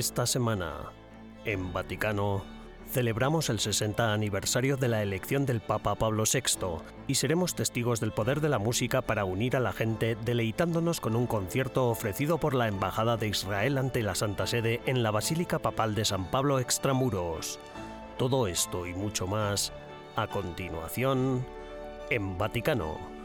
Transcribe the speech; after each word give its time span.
Esta 0.00 0.24
semana, 0.24 0.92
en 1.44 1.74
Vaticano, 1.74 2.42
celebramos 2.88 3.50
el 3.50 3.60
60 3.60 4.14
aniversario 4.14 4.78
de 4.78 4.88
la 4.88 5.02
elección 5.02 5.44
del 5.44 5.60
Papa 5.60 5.94
Pablo 5.94 6.24
VI 6.24 6.82
y 7.06 7.16
seremos 7.16 7.54
testigos 7.54 8.00
del 8.00 8.10
poder 8.10 8.40
de 8.40 8.48
la 8.48 8.58
música 8.58 9.02
para 9.02 9.26
unir 9.26 9.56
a 9.56 9.60
la 9.60 9.74
gente 9.74 10.16
deleitándonos 10.24 11.02
con 11.02 11.16
un 11.16 11.26
concierto 11.26 11.90
ofrecido 11.90 12.38
por 12.38 12.54
la 12.54 12.66
Embajada 12.66 13.18
de 13.18 13.28
Israel 13.28 13.76
ante 13.76 14.02
la 14.02 14.14
Santa 14.14 14.46
Sede 14.46 14.80
en 14.86 15.02
la 15.02 15.10
Basílica 15.10 15.58
Papal 15.58 15.94
de 15.94 16.06
San 16.06 16.30
Pablo 16.30 16.60
Extramuros. 16.60 17.58
Todo 18.16 18.46
esto 18.46 18.86
y 18.86 18.94
mucho 18.94 19.26
más 19.26 19.70
a 20.16 20.28
continuación 20.28 21.44
en 22.08 22.38
Vaticano. 22.38 23.19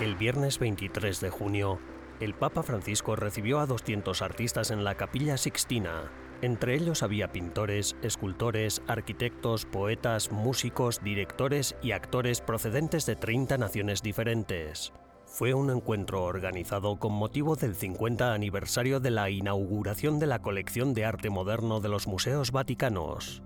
El 0.00 0.14
viernes 0.14 0.58
23 0.58 1.22
de 1.22 1.30
junio, 1.30 1.78
el 2.20 2.34
Papa 2.34 2.62
Francisco 2.62 3.16
recibió 3.16 3.60
a 3.60 3.66
200 3.66 4.20
artistas 4.20 4.70
en 4.70 4.84
la 4.84 4.94
Capilla 4.94 5.38
Sixtina. 5.38 6.12
Entre 6.42 6.74
ellos 6.74 7.02
había 7.02 7.32
pintores, 7.32 7.96
escultores, 8.02 8.82
arquitectos, 8.88 9.64
poetas, 9.64 10.30
músicos, 10.30 11.02
directores 11.02 11.76
y 11.82 11.92
actores 11.92 12.42
procedentes 12.42 13.06
de 13.06 13.16
30 13.16 13.56
naciones 13.56 14.02
diferentes. 14.02 14.92
Fue 15.24 15.54
un 15.54 15.70
encuentro 15.70 16.24
organizado 16.24 16.98
con 16.98 17.14
motivo 17.14 17.56
del 17.56 17.74
50 17.74 18.34
aniversario 18.34 19.00
de 19.00 19.10
la 19.10 19.30
inauguración 19.30 20.18
de 20.18 20.26
la 20.26 20.42
colección 20.42 20.92
de 20.92 21.06
arte 21.06 21.30
moderno 21.30 21.80
de 21.80 21.88
los 21.88 22.06
museos 22.06 22.52
vaticanos. 22.52 23.42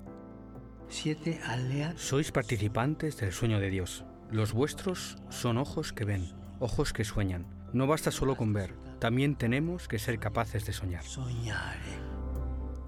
Sois 1.94 2.32
participantes 2.32 3.18
del 3.18 3.30
sueño 3.30 3.60
de 3.60 3.70
Dios. 3.70 4.04
Los 4.32 4.52
vuestros 4.52 5.16
son 5.28 5.56
ojos 5.58 5.92
que 5.92 6.04
ven, 6.04 6.39
ojos 6.60 6.92
que 6.92 7.04
sueñan. 7.04 7.46
No 7.72 7.86
basta 7.86 8.10
solo 8.10 8.36
con 8.36 8.52
ver, 8.52 8.74
también 9.00 9.34
tenemos 9.34 9.88
que 9.88 9.98
ser 9.98 10.18
capaces 10.18 10.64
de 10.66 10.72
soñar. 10.72 11.04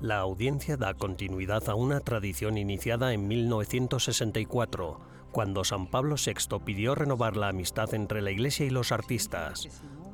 La 0.01 0.19
audiencia 0.19 0.77
da 0.77 0.95
continuidad 0.95 1.69
a 1.69 1.75
una 1.75 2.01
tradición 2.01 2.59
iniciada 2.59 3.13
en 3.13 3.29
1964, 3.29 5.01
cuando 5.31 5.65
San 5.65 5.87
Pablo 5.87 6.17
VI 6.17 6.59
pidió 6.65 6.95
renovar 6.95 7.37
la 7.37 7.49
amistad 7.49 7.95
entre 7.95 8.21
la 8.21 8.31
Iglesia 8.31 8.67
y 8.67 8.71
los 8.71 8.93
artistas, 8.93 9.69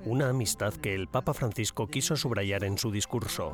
una 0.04 0.28
amistad 0.28 0.74
que 0.74 0.94
el 0.94 1.08
Papa 1.08 1.34
Francisco 1.34 1.88
quiso 1.88 2.16
subrayar 2.16 2.64
en 2.64 2.78
su 2.78 2.90
discurso. 2.90 3.52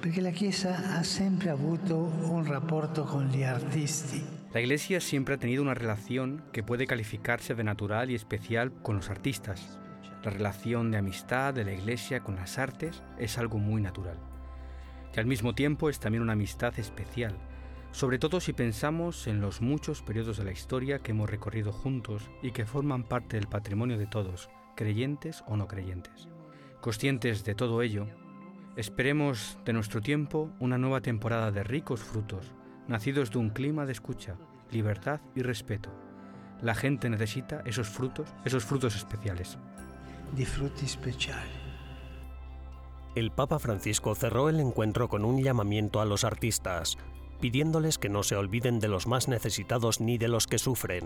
Porque 0.00 0.22
la 0.22 0.32
Chiesa 0.32 0.96
ha 0.96 1.02
siempre 1.02 1.50
avuto 1.50 1.98
un 1.98 2.46
rapporto 2.46 3.04
con 3.04 3.32
los 3.32 3.42
artistas. 3.42 4.37
La 4.52 4.60
Iglesia 4.60 5.00
siempre 5.00 5.34
ha 5.34 5.38
tenido 5.38 5.62
una 5.62 5.74
relación 5.74 6.42
que 6.52 6.62
puede 6.62 6.86
calificarse 6.86 7.54
de 7.54 7.64
natural 7.64 8.10
y 8.10 8.14
especial 8.14 8.72
con 8.82 8.96
los 8.96 9.10
artistas. 9.10 9.78
La 10.24 10.30
relación 10.30 10.90
de 10.90 10.96
amistad 10.96 11.52
de 11.52 11.66
la 11.66 11.74
Iglesia 11.74 12.20
con 12.20 12.36
las 12.36 12.58
artes 12.58 13.02
es 13.18 13.36
algo 13.36 13.58
muy 13.58 13.82
natural. 13.82 14.18
Y 15.14 15.20
al 15.20 15.26
mismo 15.26 15.54
tiempo 15.54 15.90
es 15.90 16.00
también 16.00 16.22
una 16.22 16.32
amistad 16.32 16.78
especial, 16.78 17.36
sobre 17.92 18.18
todo 18.18 18.40
si 18.40 18.54
pensamos 18.54 19.26
en 19.26 19.42
los 19.42 19.60
muchos 19.60 20.00
periodos 20.00 20.38
de 20.38 20.44
la 20.44 20.52
historia 20.52 21.00
que 21.00 21.10
hemos 21.10 21.28
recorrido 21.28 21.70
juntos 21.70 22.30
y 22.42 22.52
que 22.52 22.64
forman 22.64 23.04
parte 23.04 23.36
del 23.36 23.48
patrimonio 23.48 23.98
de 23.98 24.06
todos, 24.06 24.48
creyentes 24.76 25.44
o 25.46 25.58
no 25.58 25.68
creyentes. 25.68 26.26
Conscientes 26.80 27.44
de 27.44 27.54
todo 27.54 27.82
ello, 27.82 28.06
esperemos 28.76 29.58
de 29.66 29.74
nuestro 29.74 30.00
tiempo 30.00 30.50
una 30.58 30.78
nueva 30.78 31.02
temporada 31.02 31.50
de 31.50 31.64
ricos 31.64 32.00
frutos, 32.00 32.54
nacidos 32.88 33.30
de 33.30 33.38
un 33.38 33.50
clima 33.50 33.86
de 33.86 33.92
escucha, 33.92 34.36
libertad 34.70 35.20
y 35.34 35.42
respeto. 35.42 35.90
La 36.60 36.74
gente 36.74 37.08
necesita 37.08 37.62
esos 37.64 37.88
frutos, 37.88 38.28
esos 38.44 38.64
frutos 38.64 38.96
especiales. 38.96 39.58
El 43.14 43.30
Papa 43.30 43.58
Francisco 43.58 44.14
cerró 44.14 44.48
el 44.48 44.60
encuentro 44.60 45.08
con 45.08 45.24
un 45.24 45.42
llamamiento 45.42 46.00
a 46.00 46.04
los 46.04 46.24
artistas, 46.24 46.98
pidiéndoles 47.40 47.98
que 47.98 48.08
no 48.08 48.22
se 48.22 48.36
olviden 48.36 48.80
de 48.80 48.88
los 48.88 49.06
más 49.06 49.28
necesitados 49.28 50.00
ni 50.00 50.18
de 50.18 50.28
los 50.28 50.46
que 50.46 50.58
sufren. 50.58 51.04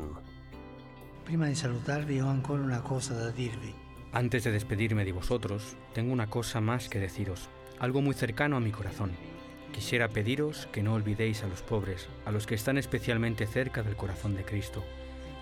Prima 1.24 1.46
de 1.46 1.54
salutarvi 1.54 2.20
ho 2.20 2.28
ancora 2.28 2.62
una 2.62 2.82
cosa 2.82 3.14
da 3.14 3.30
dirvi. 3.30 3.74
Antes 4.12 4.44
de 4.44 4.52
despedirme 4.52 5.04
de 5.04 5.12
vosotros, 5.12 5.76
tengo 5.94 6.12
una 6.12 6.28
cosa 6.28 6.60
más 6.60 6.88
que 6.88 6.98
deciros, 6.98 7.48
algo 7.78 8.02
muy 8.02 8.14
cercano 8.14 8.56
a 8.56 8.60
mi 8.60 8.70
corazón. 8.70 9.12
Quisiera 9.72 10.08
pediros 10.08 10.68
que 10.70 10.82
no 10.82 10.94
olvidéis 10.94 11.42
a 11.42 11.48
los 11.48 11.62
pobres, 11.62 12.08
a 12.24 12.30
los 12.30 12.46
que 12.46 12.54
están 12.54 12.78
especialmente 12.78 13.46
cerca 13.46 13.82
del 13.82 13.96
corazón 13.96 14.36
de 14.36 14.44
Cristo, 14.44 14.84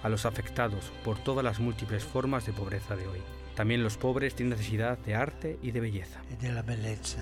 a 0.02 0.08
los 0.08 0.24
afectados 0.24 0.92
por 1.04 1.18
todas 1.18 1.44
las 1.44 1.60
múltiples 1.60 2.04
formas 2.04 2.46
de 2.46 2.52
pobreza 2.52 2.96
de 2.96 3.06
hoy. 3.08 3.20
También 3.56 3.82
los 3.82 3.96
pobres 3.96 4.34
tienen 4.34 4.56
necesidad 4.56 4.98
de 4.98 5.14
arte 5.14 5.58
y 5.62 5.72
de 5.72 5.80
belleza. 5.80 6.22
E 6.30 6.36
della 6.36 6.62
bellezza. 6.62 7.20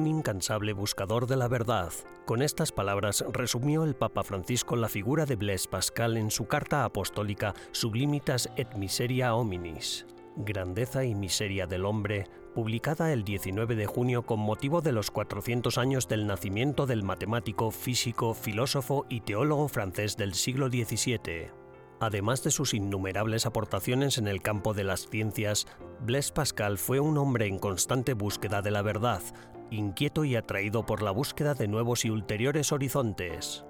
Un 0.00 0.06
incansable 0.06 0.72
buscador 0.72 1.26
de 1.26 1.36
la 1.36 1.46
verdad. 1.46 1.92
Con 2.24 2.40
estas 2.40 2.72
palabras 2.72 3.22
resumió 3.32 3.84
el 3.84 3.94
Papa 3.94 4.22
Francisco 4.22 4.74
la 4.74 4.88
figura 4.88 5.26
de 5.26 5.36
Blaise 5.36 5.66
Pascal 5.66 6.16
en 6.16 6.30
su 6.30 6.46
carta 6.46 6.84
apostólica 6.84 7.54
Sublimitas 7.72 8.48
et 8.56 8.74
Miseria 8.76 9.34
Hominis, 9.34 10.06
Grandeza 10.36 11.04
y 11.04 11.14
Miseria 11.14 11.66
del 11.66 11.84
Hombre, 11.84 12.28
publicada 12.54 13.12
el 13.12 13.24
19 13.24 13.76
de 13.76 13.84
junio 13.84 14.22
con 14.22 14.40
motivo 14.40 14.80
de 14.80 14.92
los 14.92 15.10
400 15.10 15.76
años 15.76 16.08
del 16.08 16.26
nacimiento 16.26 16.86
del 16.86 17.02
matemático, 17.02 17.70
físico, 17.70 18.32
filósofo 18.32 19.04
y 19.10 19.20
teólogo 19.20 19.68
francés 19.68 20.16
del 20.16 20.32
siglo 20.32 20.68
XVII. 20.68 21.50
Además 22.00 22.42
de 22.42 22.50
sus 22.50 22.72
innumerables 22.72 23.44
aportaciones 23.44 24.16
en 24.16 24.28
el 24.28 24.40
campo 24.40 24.72
de 24.72 24.84
las 24.84 25.06
ciencias, 25.10 25.66
Blaise 26.00 26.32
Pascal 26.32 26.78
fue 26.78 26.98
un 27.00 27.18
hombre 27.18 27.46
en 27.46 27.58
constante 27.58 28.14
búsqueda 28.14 28.62
de 28.62 28.70
la 28.70 28.80
verdad, 28.80 29.20
inquieto 29.70 30.24
y 30.24 30.36
atraído 30.36 30.84
por 30.84 31.02
la 31.02 31.10
búsqueda 31.10 31.54
de 31.54 31.68
nuevos 31.68 32.04
y 32.04 32.10
ulteriores 32.10 32.72
horizontes. 32.72 33.64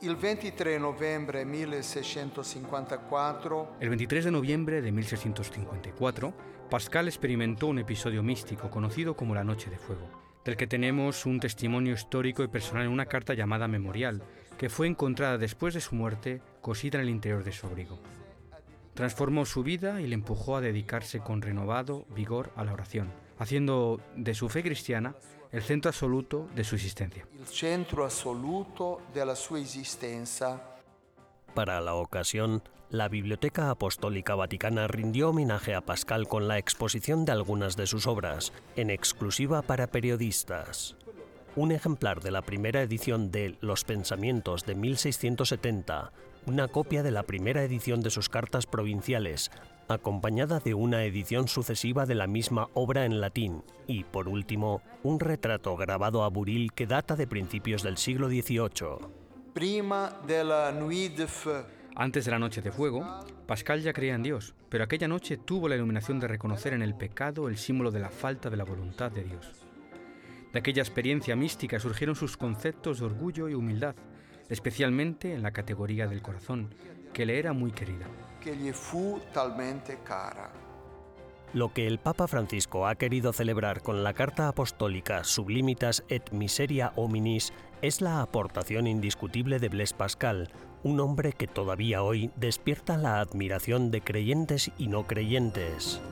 Il 0.00 0.16
23 0.16 0.80
novembre 0.80 1.44
1654 1.46 3.76
El 3.80 3.88
23 3.88 4.24
de 4.26 4.30
noviembre 4.30 4.82
de 4.82 4.92
1654, 4.92 6.34
Pascal 6.68 7.08
experimentó 7.08 7.68
un 7.68 7.78
episodio 7.78 8.22
místico 8.22 8.70
conocido 8.70 9.16
como 9.16 9.34
la 9.34 9.44
Noche 9.44 9.70
de 9.70 9.78
Fuego, 9.78 10.10
del 10.44 10.56
que 10.56 10.66
tenemos 10.66 11.24
un 11.24 11.40
testimonio 11.40 11.94
histórico 11.94 12.42
y 12.42 12.48
personal 12.48 12.84
en 12.84 12.92
una 12.92 13.06
carta 13.06 13.32
llamada 13.32 13.66
Memorial, 13.66 14.22
que 14.58 14.68
fue 14.68 14.88
encontrada 14.88 15.38
después 15.38 15.72
de 15.72 15.80
su 15.80 15.94
muerte 15.94 16.42
cosida 16.60 16.98
en 16.98 17.04
el 17.04 17.10
interior 17.10 17.42
de 17.42 17.52
su 17.52 17.66
abrigo. 17.66 17.98
Transformó 18.92 19.46
su 19.46 19.62
vida 19.62 20.02
y 20.02 20.06
le 20.06 20.14
empujó 20.14 20.56
a 20.56 20.60
dedicarse 20.60 21.20
con 21.20 21.40
renovado 21.40 22.04
vigor 22.14 22.52
a 22.56 22.64
la 22.64 22.74
oración, 22.74 23.10
haciendo 23.38 24.00
de 24.16 24.34
su 24.34 24.48
fe 24.48 24.62
cristiana 24.62 25.14
el 25.52 25.62
centro 25.62 25.88
absoluto 25.88 26.48
de 26.54 26.64
su 26.64 26.74
existencia. 26.74 27.26
centro. 29.36 30.60
Para 31.54 31.80
la 31.80 31.94
ocasión, 31.94 32.62
la 32.90 33.08
Biblioteca 33.08 33.70
Apostólica 33.70 34.34
Vaticana 34.34 34.88
rindió 34.88 35.30
homenaje 35.30 35.74
a 35.74 35.80
Pascal 35.80 36.26
con 36.26 36.48
la 36.48 36.58
exposición 36.58 37.24
de 37.24 37.32
algunas 37.32 37.76
de 37.76 37.86
sus 37.86 38.06
obras, 38.06 38.52
en 38.76 38.90
exclusiva 38.90 39.62
para 39.62 39.86
periodistas. 39.86 40.96
Un 41.56 41.70
ejemplar 41.70 42.20
de 42.20 42.32
la 42.32 42.42
primera 42.42 42.82
edición 42.82 43.30
de 43.30 43.56
Los 43.60 43.84
Pensamientos 43.84 44.66
de 44.66 44.74
1670, 44.74 46.12
una 46.46 46.68
copia 46.68 47.02
de 47.02 47.12
la 47.12 47.22
primera 47.22 47.62
edición 47.62 48.00
de 48.00 48.10
sus 48.10 48.28
cartas 48.28 48.66
provinciales, 48.66 49.50
acompañada 49.88 50.60
de 50.60 50.74
una 50.74 51.04
edición 51.04 51.48
sucesiva 51.48 52.06
de 52.06 52.14
la 52.14 52.26
misma 52.26 52.68
obra 52.74 53.04
en 53.04 53.20
latín, 53.20 53.62
y, 53.86 54.04
por 54.04 54.28
último, 54.28 54.82
un 55.02 55.20
retrato 55.20 55.76
grabado 55.76 56.24
a 56.24 56.28
buril 56.28 56.72
que 56.72 56.86
data 56.86 57.16
de 57.16 57.26
principios 57.26 57.82
del 57.82 57.96
siglo 57.96 58.28
XVIII. 58.28 59.08
Prima 59.52 60.20
della 60.26 60.72
Nuit 60.72 61.16
de 61.16 61.26
Feu, 61.26 61.64
Antes 61.96 62.24
de 62.24 62.32
la 62.32 62.40
Noche 62.40 62.60
de 62.60 62.72
Fuego, 62.72 63.06
Pascal 63.46 63.80
ya 63.80 63.92
creía 63.92 64.16
en 64.16 64.24
Dios, 64.24 64.56
pero 64.68 64.82
aquella 64.82 65.06
noche 65.06 65.36
tuvo 65.36 65.68
la 65.68 65.76
iluminación 65.76 66.18
de 66.18 66.26
reconocer 66.26 66.72
en 66.72 66.82
el 66.82 66.96
pecado 66.96 67.48
el 67.48 67.56
símbolo 67.56 67.92
de 67.92 68.00
la 68.00 68.10
falta 68.10 68.50
de 68.50 68.56
la 68.56 68.64
voluntad 68.64 69.12
de 69.12 69.22
Dios. 69.22 69.64
De 70.52 70.58
aquella 70.58 70.82
experiencia 70.82 71.36
mística 71.36 71.78
surgieron 71.78 72.16
sus 72.16 72.36
conceptos 72.36 72.98
de 72.98 73.06
orgullo 73.06 73.48
y 73.48 73.54
humildad, 73.54 73.94
especialmente 74.48 75.34
en 75.34 75.42
la 75.42 75.52
categoría 75.52 76.08
del 76.08 76.20
corazón, 76.20 76.74
que 77.12 77.26
le 77.26 77.38
era 77.38 77.52
muy 77.52 77.70
querida. 77.70 78.06
Che 78.44 78.54
gli 78.54 78.70
fu 78.72 79.18
talmente 79.32 80.00
cara. 80.02 80.50
Lo 81.54 81.72
que 81.72 81.86
el 81.86 81.98
Papa 81.98 82.26
Francisco 82.26 82.86
ha 82.86 82.96
querido 82.96 83.32
celebrar 83.32 83.80
con 83.80 84.02
la 84.02 84.12
carta 84.12 84.48
apostólica 84.48 85.24
Sublimitas 85.24 86.04
et 86.08 86.30
Miseria 86.30 86.92
Hominis 86.96 87.54
es 87.80 88.02
la 88.02 88.20
aportación 88.20 88.86
indiscutible 88.86 89.58
de 89.60 89.70
Blaise 89.70 89.94
Pascal, 89.94 90.50
un 90.82 91.00
hombre 91.00 91.32
que 91.32 91.46
todavía 91.46 92.02
hoy 92.02 92.30
despierta 92.36 92.98
la 92.98 93.20
admiración 93.20 93.90
de 93.90 94.02
creyentes 94.02 94.70
y 94.76 94.88
no 94.88 95.06
creyentes. 95.06 96.02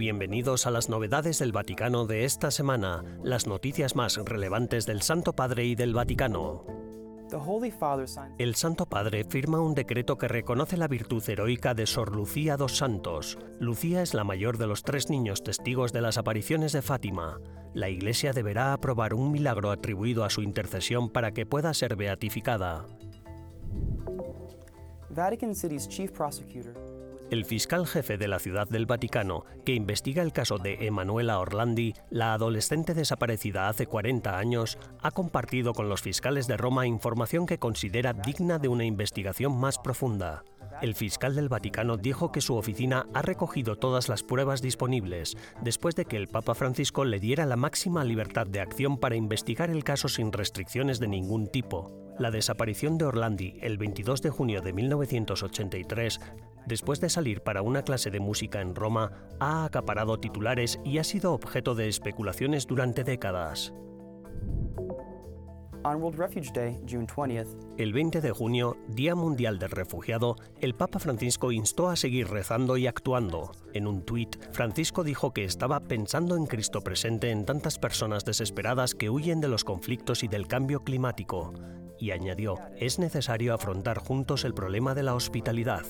Bienvenidos 0.00 0.66
a 0.66 0.70
las 0.70 0.88
novedades 0.88 1.40
del 1.40 1.52
Vaticano 1.52 2.06
de 2.06 2.24
esta 2.24 2.50
semana, 2.50 3.04
las 3.22 3.46
noticias 3.46 3.94
más 3.94 4.16
relevantes 4.16 4.86
del 4.86 5.02
Santo 5.02 5.34
Padre 5.34 5.66
y 5.66 5.74
del 5.74 5.92
Vaticano. 5.92 6.64
El 8.38 8.54
Santo 8.54 8.86
Padre 8.86 9.24
firma 9.24 9.60
un 9.60 9.74
decreto 9.74 10.16
que 10.16 10.26
reconoce 10.26 10.78
la 10.78 10.88
virtud 10.88 11.22
heroica 11.28 11.74
de 11.74 11.86
Sor 11.86 12.16
Lucía 12.16 12.56
dos 12.56 12.78
Santos. 12.78 13.36
Lucía 13.58 14.00
es 14.00 14.14
la 14.14 14.24
mayor 14.24 14.56
de 14.56 14.68
los 14.68 14.84
tres 14.84 15.10
niños 15.10 15.42
testigos 15.42 15.92
de 15.92 16.00
las 16.00 16.16
apariciones 16.16 16.72
de 16.72 16.80
Fátima. 16.80 17.38
La 17.74 17.90
Iglesia 17.90 18.32
deberá 18.32 18.72
aprobar 18.72 19.12
un 19.12 19.30
milagro 19.30 19.70
atribuido 19.70 20.24
a 20.24 20.30
su 20.30 20.40
intercesión 20.40 21.10
para 21.10 21.32
que 21.32 21.44
pueda 21.44 21.74
ser 21.74 21.96
beatificada. 21.96 22.86
Vatican 25.10 25.54
City's 25.54 25.86
chief 25.86 26.10
prosecutor 26.10 26.89
el 27.30 27.44
fiscal 27.44 27.86
jefe 27.86 28.18
de 28.18 28.28
la 28.28 28.38
Ciudad 28.38 28.68
del 28.68 28.86
Vaticano, 28.86 29.44
que 29.64 29.74
investiga 29.74 30.22
el 30.22 30.32
caso 30.32 30.58
de 30.58 30.86
Emanuela 30.86 31.38
Orlandi, 31.38 31.94
la 32.10 32.34
adolescente 32.34 32.92
desaparecida 32.92 33.68
hace 33.68 33.86
40 33.86 34.36
años, 34.36 34.78
ha 35.00 35.12
compartido 35.12 35.72
con 35.72 35.88
los 35.88 36.02
fiscales 36.02 36.46
de 36.46 36.56
Roma 36.56 36.86
información 36.86 37.46
que 37.46 37.58
considera 37.58 38.12
digna 38.12 38.58
de 38.58 38.68
una 38.68 38.84
investigación 38.84 39.56
más 39.58 39.78
profunda. 39.78 40.42
El 40.82 40.94
fiscal 40.94 41.34
del 41.34 41.48
Vaticano 41.48 41.96
dijo 41.96 42.32
que 42.32 42.40
su 42.40 42.56
oficina 42.56 43.06
ha 43.12 43.22
recogido 43.22 43.76
todas 43.76 44.08
las 44.08 44.22
pruebas 44.22 44.62
disponibles, 44.62 45.36
después 45.62 45.94
de 45.94 46.04
que 46.04 46.16
el 46.16 46.28
Papa 46.28 46.54
Francisco 46.54 47.04
le 47.04 47.20
diera 47.20 47.44
la 47.46 47.56
máxima 47.56 48.04
libertad 48.04 48.46
de 48.46 48.60
acción 48.60 48.98
para 48.98 49.16
investigar 49.16 49.70
el 49.70 49.84
caso 49.84 50.08
sin 50.08 50.32
restricciones 50.32 50.98
de 50.98 51.08
ningún 51.08 51.48
tipo. 51.48 52.14
La 52.18 52.30
desaparición 52.30 52.98
de 52.98 53.06
Orlandi 53.06 53.58
el 53.60 53.78
22 53.78 54.22
de 54.22 54.30
junio 54.30 54.60
de 54.60 54.72
1983 54.72 56.20
después 56.66 57.00
de 57.00 57.10
salir 57.10 57.42
para 57.42 57.62
una 57.62 57.82
clase 57.82 58.10
de 58.10 58.20
música 58.20 58.60
en 58.60 58.74
Roma, 58.74 59.12
ha 59.38 59.64
acaparado 59.64 60.18
titulares 60.18 60.78
y 60.84 60.98
ha 60.98 61.04
sido 61.04 61.32
objeto 61.32 61.74
de 61.74 61.88
especulaciones 61.88 62.66
durante 62.66 63.04
décadas. 63.04 63.72
El 67.78 67.94
20 67.94 68.20
de 68.20 68.32
junio, 68.32 68.76
Día 68.88 69.14
Mundial 69.14 69.58
del 69.58 69.70
Refugiado, 69.70 70.36
el 70.60 70.74
Papa 70.74 70.98
Francisco 70.98 71.52
instó 71.52 71.88
a 71.88 71.96
seguir 71.96 72.28
rezando 72.28 72.76
y 72.76 72.86
actuando. 72.86 73.52
En 73.72 73.86
un 73.86 74.02
tuit, 74.02 74.36
Francisco 74.52 75.04
dijo 75.04 75.32
que 75.32 75.44
estaba 75.44 75.80
pensando 75.80 76.36
en 76.36 76.44
Cristo 76.44 76.82
presente 76.82 77.30
en 77.30 77.46
tantas 77.46 77.78
personas 77.78 78.26
desesperadas 78.26 78.94
que 78.94 79.08
huyen 79.08 79.40
de 79.40 79.48
los 79.48 79.64
conflictos 79.64 80.22
y 80.22 80.28
del 80.28 80.46
cambio 80.46 80.84
climático. 80.84 81.54
Y 81.98 82.10
añadió, 82.10 82.58
es 82.76 82.98
necesario 82.98 83.54
afrontar 83.54 83.98
juntos 83.98 84.44
el 84.44 84.52
problema 84.52 84.94
de 84.94 85.02
la 85.02 85.14
hospitalidad. 85.14 85.84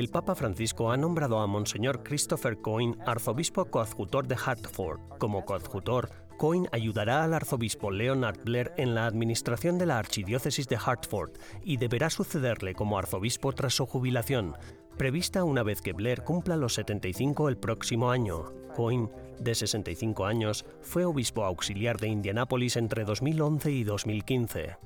El 0.00 0.08
Papa 0.08 0.34
Francisco 0.34 0.90
ha 0.90 0.96
nombrado 0.96 1.40
a 1.40 1.46
Monseñor 1.46 2.02
Christopher 2.02 2.56
Coyne 2.56 2.96
arzobispo 3.04 3.66
coadjutor 3.66 4.26
de 4.26 4.34
Hartford. 4.34 4.98
Como 5.18 5.44
coadjutor, 5.44 6.08
Coyne 6.38 6.70
ayudará 6.72 7.22
al 7.22 7.34
arzobispo 7.34 7.90
Leonard 7.90 8.42
Blair 8.42 8.72
en 8.78 8.94
la 8.94 9.04
administración 9.04 9.76
de 9.76 9.84
la 9.84 9.98
archidiócesis 9.98 10.68
de 10.68 10.78
Hartford 10.82 11.32
y 11.62 11.76
deberá 11.76 12.08
sucederle 12.08 12.74
como 12.74 12.96
arzobispo 12.96 13.52
tras 13.52 13.74
su 13.74 13.84
jubilación, 13.84 14.54
prevista 14.96 15.44
una 15.44 15.62
vez 15.62 15.82
que 15.82 15.92
Blair 15.92 16.22
cumpla 16.22 16.56
los 16.56 16.72
75 16.72 17.50
el 17.50 17.58
próximo 17.58 18.10
año. 18.10 18.54
Coyne, 18.74 19.10
de 19.38 19.54
65 19.54 20.24
años, 20.24 20.64
fue 20.80 21.04
obispo 21.04 21.44
auxiliar 21.44 21.98
de 21.98 22.08
Indianápolis 22.08 22.78
entre 22.78 23.04
2011 23.04 23.70
y 23.70 23.84
2015. 23.84 24.78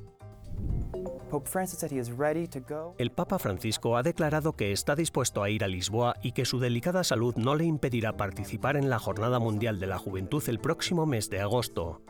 El 2.98 3.10
Papa 3.10 3.38
Francisco 3.38 3.96
ha 3.96 4.02
declarado 4.02 4.54
que 4.54 4.72
está 4.72 4.94
dispuesto 4.94 5.42
a 5.42 5.50
ir 5.50 5.64
a 5.64 5.69
Lisboa 5.69 6.16
y 6.22 6.32
que 6.32 6.44
su 6.44 6.58
delicada 6.58 7.04
salud 7.04 7.34
no 7.36 7.54
le 7.54 7.64
impedirá 7.64 8.16
participar 8.16 8.76
en 8.76 8.90
la 8.90 8.98
Jornada 8.98 9.38
Mundial 9.38 9.81
de 9.81 9.86
la 9.86 9.98
Juventud 9.98 10.42
el 10.48 10.58
próximo 10.58 11.06
mes 11.06 11.31
de 11.31 11.40
agosto. 11.40 12.02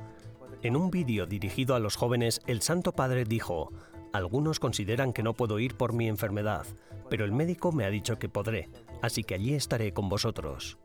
En 0.63 0.77
un 0.77 0.91
vídeo 0.91 1.27
dirigido 1.27 1.75
a 1.75 1.79
los 1.79 1.97
jóvenes, 1.97 2.41
el 2.47 2.63
Santo 2.63 2.93
Padre 2.93 3.25
dijo, 3.25 3.71
algunos 4.13 4.61
consideran 4.61 5.13
que 5.13 5.23
no 5.23 5.35
puedo 5.35 5.59
ir 5.59 5.77
por 5.77 5.93
mi 5.93 6.09
enfermedad, 6.09 6.67
pero 7.11 7.25
el 7.25 7.33
médico 7.33 7.73
me 7.73 7.85
ha 7.85 7.91
dicho 7.91 8.19
que 8.19 8.29
podré, 8.29 8.71
así 9.03 9.25
que 9.25 9.35
allí 9.35 9.55
estaré 9.55 9.93
con 9.93 10.09
vosotros. 10.09 10.79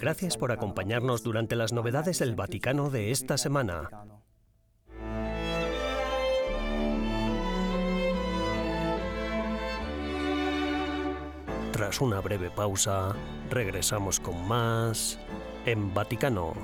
Gracias 0.00 0.36
por 0.36 0.52
acompañarnos 0.52 1.22
durante 1.22 1.54
las 1.54 1.72
novedades 1.72 2.18
del 2.18 2.34
Vaticano 2.34 2.90
de 2.90 3.10
esta 3.10 3.38
semana. 3.38 3.90
Tras 11.84 12.00
una 12.00 12.18
breve 12.22 12.48
pausa, 12.50 13.14
regresamos 13.50 14.18
con 14.18 14.48
más 14.48 15.18
en 15.66 15.92
Vaticano. 15.92 16.54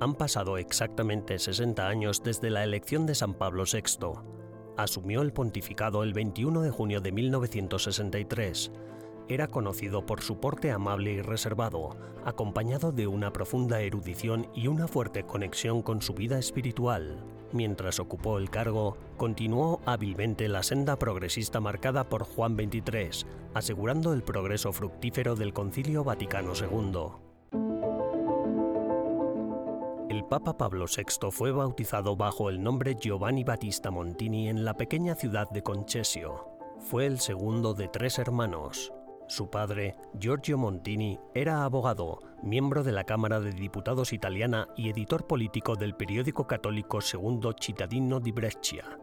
Han 0.00 0.14
pasado 0.14 0.56
exactamente 0.56 1.38
60 1.38 1.86
años 1.86 2.22
desde 2.22 2.48
la 2.48 2.64
elección 2.64 3.04
de 3.04 3.14
San 3.14 3.34
Pablo 3.34 3.64
VI 3.70 4.35
asumió 4.76 5.22
el 5.22 5.32
pontificado 5.32 6.02
el 6.02 6.12
21 6.12 6.62
de 6.62 6.70
junio 6.70 7.00
de 7.00 7.12
1963. 7.12 8.70
Era 9.28 9.48
conocido 9.48 10.06
por 10.06 10.22
su 10.22 10.38
porte 10.38 10.70
amable 10.70 11.12
y 11.12 11.20
reservado, 11.20 11.96
acompañado 12.24 12.92
de 12.92 13.06
una 13.06 13.32
profunda 13.32 13.80
erudición 13.80 14.48
y 14.54 14.68
una 14.68 14.86
fuerte 14.86 15.24
conexión 15.24 15.82
con 15.82 16.00
su 16.00 16.14
vida 16.14 16.38
espiritual. 16.38 17.24
Mientras 17.52 17.98
ocupó 18.00 18.38
el 18.38 18.50
cargo, 18.50 18.96
continuó 19.16 19.80
hábilmente 19.84 20.48
la 20.48 20.62
senda 20.62 20.96
progresista 20.98 21.60
marcada 21.60 22.08
por 22.08 22.24
Juan 22.24 22.56
XXIII, 22.56 23.26
asegurando 23.54 24.12
el 24.12 24.22
progreso 24.22 24.72
fructífero 24.72 25.36
del 25.36 25.52
Concilio 25.52 26.04
Vaticano 26.04 26.52
II. 26.54 27.25
Papa 30.28 30.56
Pablo 30.56 30.86
VI 30.86 31.30
fue 31.30 31.52
bautizado 31.52 32.16
bajo 32.16 32.50
el 32.50 32.60
nombre 32.60 32.96
Giovanni 32.96 33.44
Battista 33.44 33.92
Montini 33.92 34.48
en 34.48 34.64
la 34.64 34.74
pequeña 34.74 35.14
ciudad 35.14 35.48
de 35.50 35.62
Concesio. 35.62 36.50
Fue 36.80 37.06
el 37.06 37.20
segundo 37.20 37.74
de 37.74 37.86
tres 37.86 38.18
hermanos. 38.18 38.92
Su 39.28 39.50
padre, 39.50 39.94
Giorgio 40.18 40.58
Montini, 40.58 41.20
era 41.32 41.62
abogado, 41.62 42.18
miembro 42.42 42.82
de 42.82 42.90
la 42.90 43.04
Cámara 43.04 43.38
de 43.38 43.52
Diputados 43.52 44.12
italiana 44.12 44.66
y 44.76 44.90
editor 44.90 45.28
político 45.28 45.76
del 45.76 45.94
periódico 45.94 46.44
católico 46.44 47.00
Segundo 47.00 47.54
Cittadino 47.56 48.18
di 48.18 48.32
Brescia. 48.32 48.98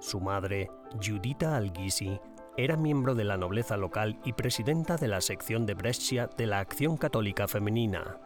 Su 0.00 0.20
madre, 0.20 0.70
Giudita 0.98 1.54
Alghisi, 1.54 2.18
era 2.56 2.78
miembro 2.78 3.14
de 3.14 3.24
la 3.24 3.36
nobleza 3.36 3.76
local 3.76 4.18
y 4.24 4.32
presidenta 4.32 4.96
de 4.96 5.08
la 5.08 5.20
sección 5.20 5.66
de 5.66 5.74
Brescia 5.74 6.30
de 6.34 6.46
la 6.46 6.60
Acción 6.60 6.96
Católica 6.96 7.46
Femenina. 7.46 8.18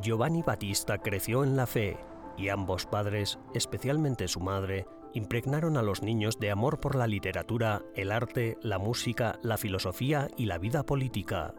Giovanni 0.00 0.42
Battista 0.42 0.98
creció 0.98 1.44
en 1.44 1.56
la 1.56 1.66
fe 1.66 1.96
y 2.36 2.48
ambos 2.48 2.84
padres, 2.86 3.38
especialmente 3.54 4.26
su 4.26 4.40
madre, 4.40 4.86
impregnaron 5.12 5.76
a 5.76 5.82
los 5.82 6.02
niños 6.02 6.38
de 6.40 6.50
amor 6.50 6.80
por 6.80 6.96
la 6.96 7.06
literatura, 7.06 7.82
el 7.94 8.10
arte, 8.10 8.58
la 8.60 8.78
música, 8.78 9.38
la 9.42 9.56
filosofía 9.56 10.28
y 10.36 10.46
la 10.46 10.58
vida 10.58 10.82
política. 10.84 11.54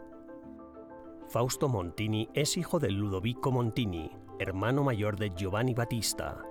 Fausto 1.30 1.70
Montini 1.70 2.30
es 2.34 2.58
hijo 2.58 2.80
de 2.80 2.92
Ludovico 2.92 3.52
Montini, 3.52 4.12
hermano 4.38 4.84
mayor 4.84 5.18
de 5.18 5.32
Giovanni 5.34 5.74
Battista. 5.74 6.44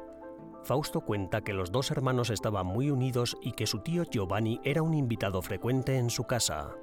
Fausto 0.64 1.02
cuenta 1.02 1.42
que 1.42 1.52
los 1.52 1.70
dos 1.70 1.90
hermanos 1.90 2.30
estaban 2.30 2.66
muy 2.66 2.90
unidos 2.90 3.36
y 3.42 3.52
que 3.52 3.66
su 3.66 3.80
tío 3.80 4.04
Giovanni 4.04 4.58
era 4.64 4.82
un 4.82 4.94
invitado 4.94 5.42
frecuente 5.42 5.98
en 5.98 6.08
su 6.08 6.24
casa. 6.24 6.74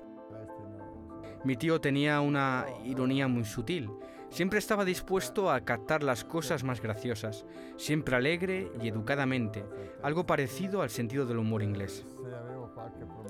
Mi 1.44 1.56
tío 1.56 1.82
tenía 1.82 2.22
una 2.22 2.68
ironía 2.86 3.28
muy 3.28 3.44
sutil. 3.44 3.90
Siempre 4.32 4.60
estaba 4.60 4.86
dispuesto 4.86 5.52
a 5.52 5.60
captar 5.66 6.04
las 6.04 6.24
cosas 6.24 6.64
más 6.64 6.82
graciosas, 6.82 7.46
siempre 7.76 8.16
alegre 8.16 8.72
y 8.82 8.88
educadamente, 8.88 9.66
algo 10.02 10.26
parecido 10.26 10.82
al 10.82 10.90
sentido 10.90 11.26
del 11.26 11.38
humor 11.38 11.62
inglés. 11.62 12.06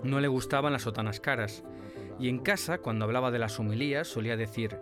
No 0.04 0.20
le 0.20 0.28
gustaban 0.28 0.74
las 0.74 0.84
sotanas 0.84 1.20
caras, 1.20 1.64
y 2.20 2.30
en 2.30 2.38
casa, 2.38 2.78
cuando 2.78 3.06
hablaba 3.06 3.32
de 3.32 3.40
las 3.40 3.60
homilías, 3.60 4.08
solía 4.08 4.38
decir, 4.38 4.78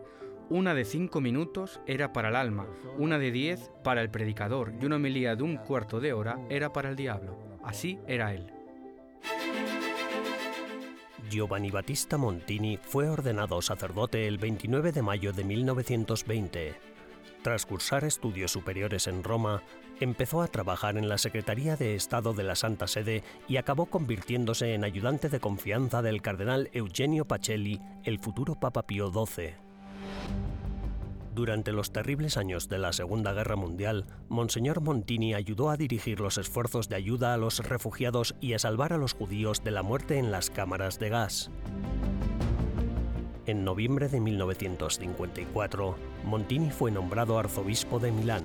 una 0.49 0.73
de 0.73 0.83
cinco 0.83 1.21
minutos 1.21 1.79
era 1.87 2.11
para 2.11 2.27
el 2.27 2.35
alma, 2.35 2.67
una 2.97 3.17
de 3.17 3.31
diez 3.31 3.71
para 3.81 4.01
el 4.01 4.11
predicador, 4.11 4.73
y 4.81 4.85
una 4.85 4.97
homilía 4.97 5.37
de 5.37 5.43
un 5.43 5.55
cuarto 5.55 6.01
de 6.01 6.11
hora 6.11 6.37
era 6.49 6.73
para 6.73 6.89
el 6.89 6.97
diablo. 6.97 7.37
Así 7.63 7.97
era 8.07 8.33
él. 8.33 8.51
Giovanni 11.29 11.69
Battista 11.69 12.17
Montini 12.17 12.77
fue 12.81 13.07
ordenado 13.07 13.61
sacerdote 13.61 14.27
el 14.27 14.37
29 14.37 14.91
de 14.91 15.01
mayo 15.01 15.31
de 15.31 15.43
1920. 15.43 16.75
Tras 17.43 17.65
cursar 17.65 18.03
estudios 18.03 18.51
superiores 18.51 19.07
en 19.07 19.23
Roma, 19.23 19.63
empezó 19.99 20.41
a 20.41 20.47
trabajar 20.47 20.97
en 20.97 21.07
la 21.07 21.17
Secretaría 21.17 21.77
de 21.77 21.95
Estado 21.95 22.33
de 22.33 22.43
la 22.43 22.55
Santa 22.55 22.87
Sede 22.87 23.23
y 23.47 23.57
acabó 23.57 23.85
convirtiéndose 23.85 24.73
en 24.73 24.83
ayudante 24.83 25.29
de 25.29 25.39
confianza 25.39 26.01
del 26.01 26.21
cardenal 26.21 26.69
Eugenio 26.73 27.25
Pacelli, 27.25 27.79
el 28.03 28.19
futuro 28.19 28.55
Papa 28.55 28.83
Pío 28.83 29.11
XII. 29.11 29.68
Durante 31.39 31.71
los 31.71 31.93
terribles 31.93 32.35
años 32.35 32.67
de 32.67 32.79
la 32.79 32.91
Segunda 32.91 33.31
Guerra 33.31 33.55
Mundial, 33.55 34.07
Monseñor 34.27 34.81
Montini 34.81 35.33
ayudó 35.33 35.69
a 35.69 35.77
dirigir 35.77 36.19
los 36.19 36.37
esfuerzos 36.37 36.89
de 36.89 36.97
ayuda 36.97 37.33
a 37.33 37.37
los 37.37 37.59
refugiados 37.59 38.35
y 38.41 38.55
a 38.55 38.59
salvar 38.59 38.91
a 38.91 38.97
los 38.97 39.13
judíos 39.13 39.63
de 39.63 39.71
la 39.71 39.81
muerte 39.81 40.17
en 40.17 40.31
las 40.31 40.49
cámaras 40.49 40.99
de 40.99 41.07
gas. 41.07 41.49
En 43.45 43.63
noviembre 43.63 44.09
de 44.09 44.19
1954, 44.19 45.95
Montini 46.25 46.71
fue 46.71 46.91
nombrado 46.91 47.39
arzobispo 47.39 47.99
de 47.99 48.11
Milán. 48.11 48.43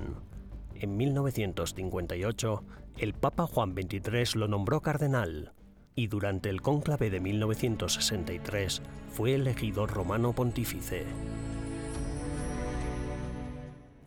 En 0.76 0.96
1958, 0.96 2.62
el 2.98 3.12
Papa 3.12 3.48
Juan 3.48 3.74
XXIII 3.74 4.38
lo 4.38 4.46
nombró 4.46 4.82
cardenal 4.82 5.52
y 5.96 6.06
durante 6.06 6.48
el 6.48 6.62
cónclave 6.62 7.10
de 7.10 7.18
1963 7.18 8.82
fue 9.10 9.34
elegido 9.34 9.84
romano 9.88 10.32
pontífice. 10.32 11.06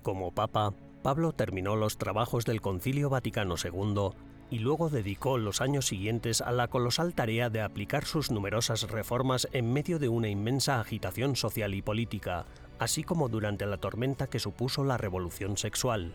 Como 0.07 0.31
papa, 0.31 0.73
Pablo 1.03 1.33
terminó 1.33 1.75
los 1.75 1.97
trabajos 1.97 2.45
del 2.45 2.61
Concilio 2.61 3.09
Vaticano 3.09 3.55
II 3.61 4.11
y 4.49 4.59
luego 4.59 4.89
dedicó 4.89 5.37
los 5.37 5.59
años 5.59 5.87
siguientes 5.87 6.39
a 6.39 6.53
la 6.53 6.69
colosal 6.69 7.13
tarea 7.13 7.49
de 7.49 7.59
aplicar 7.59 8.05
sus 8.05 8.31
numerosas 8.31 8.89
reformas 8.89 9.49
en 9.51 9.73
medio 9.73 9.99
de 9.99 10.07
una 10.07 10.29
inmensa 10.29 10.79
agitación 10.79 11.35
social 11.35 11.73
y 11.73 11.81
política, 11.81 12.45
así 12.79 13.03
como 13.03 13.27
durante 13.27 13.65
la 13.65 13.79
tormenta 13.79 14.27
que 14.27 14.39
supuso 14.39 14.85
la 14.85 14.95
revolución 14.95 15.57
sexual. 15.57 16.13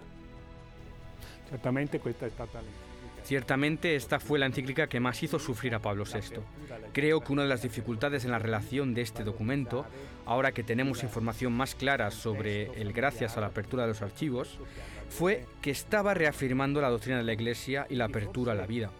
Certamente 1.50 2.00
questa 2.00 2.24
è 2.24 2.30
stata 2.30 2.62
Ciertamente 3.24 3.94
esta 3.94 4.18
fue 4.18 4.38
la 4.38 4.46
encíclica 4.46 4.88
que 4.88 5.00
más 5.00 5.22
hizo 5.22 5.38
sufrir 5.38 5.74
a 5.74 5.78
Pablo 5.78 6.04
VI. 6.04 6.40
Creo 6.92 7.20
que 7.20 7.32
una 7.32 7.42
de 7.42 7.48
las 7.48 7.62
dificultades 7.62 8.24
en 8.24 8.32
la 8.32 8.38
relación 8.38 8.94
de 8.94 9.02
este 9.02 9.22
documento, 9.22 9.86
ahora 10.26 10.52
que 10.52 10.64
tenemos 10.64 11.02
información 11.02 11.52
más 11.52 11.74
clara 11.74 12.10
sobre 12.10 12.64
el 12.80 12.92
gracias 12.92 13.36
a 13.36 13.40
la 13.40 13.48
apertura 13.48 13.84
de 13.84 13.90
los 13.90 14.02
archivos, 14.02 14.58
fue 15.08 15.46
que 15.60 15.70
estaba 15.70 16.14
reafirmando 16.14 16.80
la 16.80 16.90
doctrina 16.90 17.18
de 17.18 17.24
la 17.24 17.32
Iglesia 17.32 17.86
y 17.88 17.94
la 17.94 18.06
apertura 18.06 18.52
a 18.52 18.56
la 18.56 18.66
vida. 18.66 18.90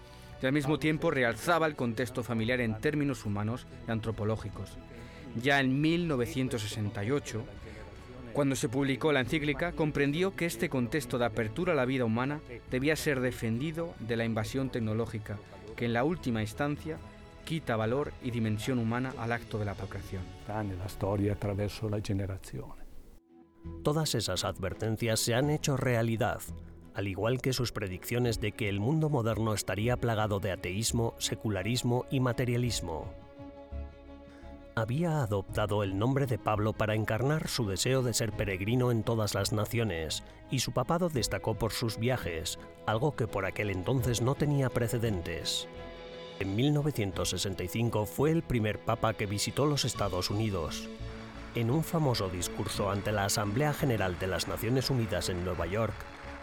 Y 0.41 0.47
al 0.47 0.53
mismo 0.53 0.79
tiempo 0.79 1.11
realzaba 1.11 1.67
el 1.67 1.77
contexto 1.77 2.23
familiar 2.23 2.61
en 2.61 2.81
términos 2.81 3.25
humanos 3.25 3.67
y 3.87 3.91
antropológicos. 3.91 4.77
Ya 5.41 5.61
en 5.61 5.81
1968, 5.81 7.45
cuando 8.33 8.57
se 8.57 8.69
publicó 8.69 9.13
la 9.13 9.21
encíclica, 9.21 9.73
comprendió 9.73 10.35
que 10.35 10.47
este 10.47 10.69
contexto 10.69 11.19
de 11.19 11.27
apertura 11.27 11.73
a 11.73 11.77
la 11.77 11.85
vida 11.85 12.05
humana 12.05 12.41
debía 12.71 12.97
ser 12.97 13.21
defendido 13.21 13.95
de 14.01 14.17
la 14.17 14.25
invasión 14.25 14.71
tecnológica, 14.71 15.39
que 15.77 15.85
en 15.85 15.93
la 15.93 16.05
última 16.05 16.41
instancia 16.41 16.99
quita 17.45 17.77
valor 17.77 18.13
y 18.23 18.31
dimensión 18.31 18.79
humana 18.79 19.13
al 19.19 19.33
acto 19.33 19.59
de 19.59 19.65
la 19.65 19.75
procreación. 19.75 20.23
la 20.49 20.87
historia 20.87 21.33
attraverso 21.33 21.89
la 21.89 22.01
generazione. 22.01 22.83
Todas 23.83 24.15
esas 24.15 24.45
advertencias 24.45 25.21
se 25.21 25.35
han 25.35 25.51
hecho 25.51 25.77
realidad, 25.77 26.41
al 26.95 27.09
igual 27.09 27.41
que 27.41 27.53
sus 27.53 27.73
predicciones 27.73 28.41
de 28.41 28.53
que 28.53 28.69
el 28.69 28.81
mundo 28.81 29.09
moderno 29.09 29.55
estaría 29.55 29.97
plagado 29.97 30.41
de 30.41 30.53
ateísmo, 30.53 31.15
secularismo 31.19 32.07
y 32.11 32.21
materialismo 32.21 33.22
había 34.75 35.23
adoptado 35.23 35.83
el 35.83 35.99
nombre 35.99 36.27
de 36.27 36.39
Pablo 36.39 36.73
para 36.73 36.95
encarnar 36.95 37.49
su 37.49 37.67
deseo 37.67 38.03
de 38.03 38.15
ser 38.15 38.33
peregrino 38.33 38.91
en 38.91 39.03
todas 39.03 39.35
las 39.35 39.53
naciones, 39.53 40.23
y 40.51 40.61
su 40.61 40.73
papado 40.73 41.09
destacó 41.09 41.55
por 41.55 41.73
sus 41.73 41.99
viajes, 41.99 42.59
algo 42.87 43.15
que 43.15 43.27
por 43.27 43.45
aquel 43.45 43.71
entonces 43.71 44.23
no 44.23 44.35
tenía 44.35 44.71
precedentes. 44.71 45.69
En 46.41 46.57
1965 46.57 48.07
fue 48.07 48.31
el 48.31 48.43
primer 48.43 48.79
papa 48.79 49.15
que 49.15 49.27
visitó 49.27 49.67
los 49.67 49.85
Estados 49.85 50.31
Unidos. 50.31 50.89
En 51.55 51.71
un 51.71 51.85
famoso 51.85 52.29
discurso 52.31 52.91
ante 52.91 53.13
la 53.13 53.27
Asamblea 53.27 53.75
General 53.75 54.19
de 54.19 54.27
las 54.27 54.49
Naciones 54.49 54.89
Unidas 54.89 55.29
en 55.29 55.45
Nueva 55.45 55.67
York, 55.67 55.95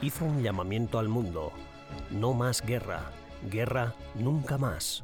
hizo 0.02 0.26
un 0.26 0.44
llamamiento 0.44 1.00
al 1.00 1.10
mundo. 1.10 1.52
No 2.12 2.34
más 2.34 2.62
guerra, 2.62 3.12
guerra 3.50 3.96
nunca 4.16 4.58
más. 4.58 5.04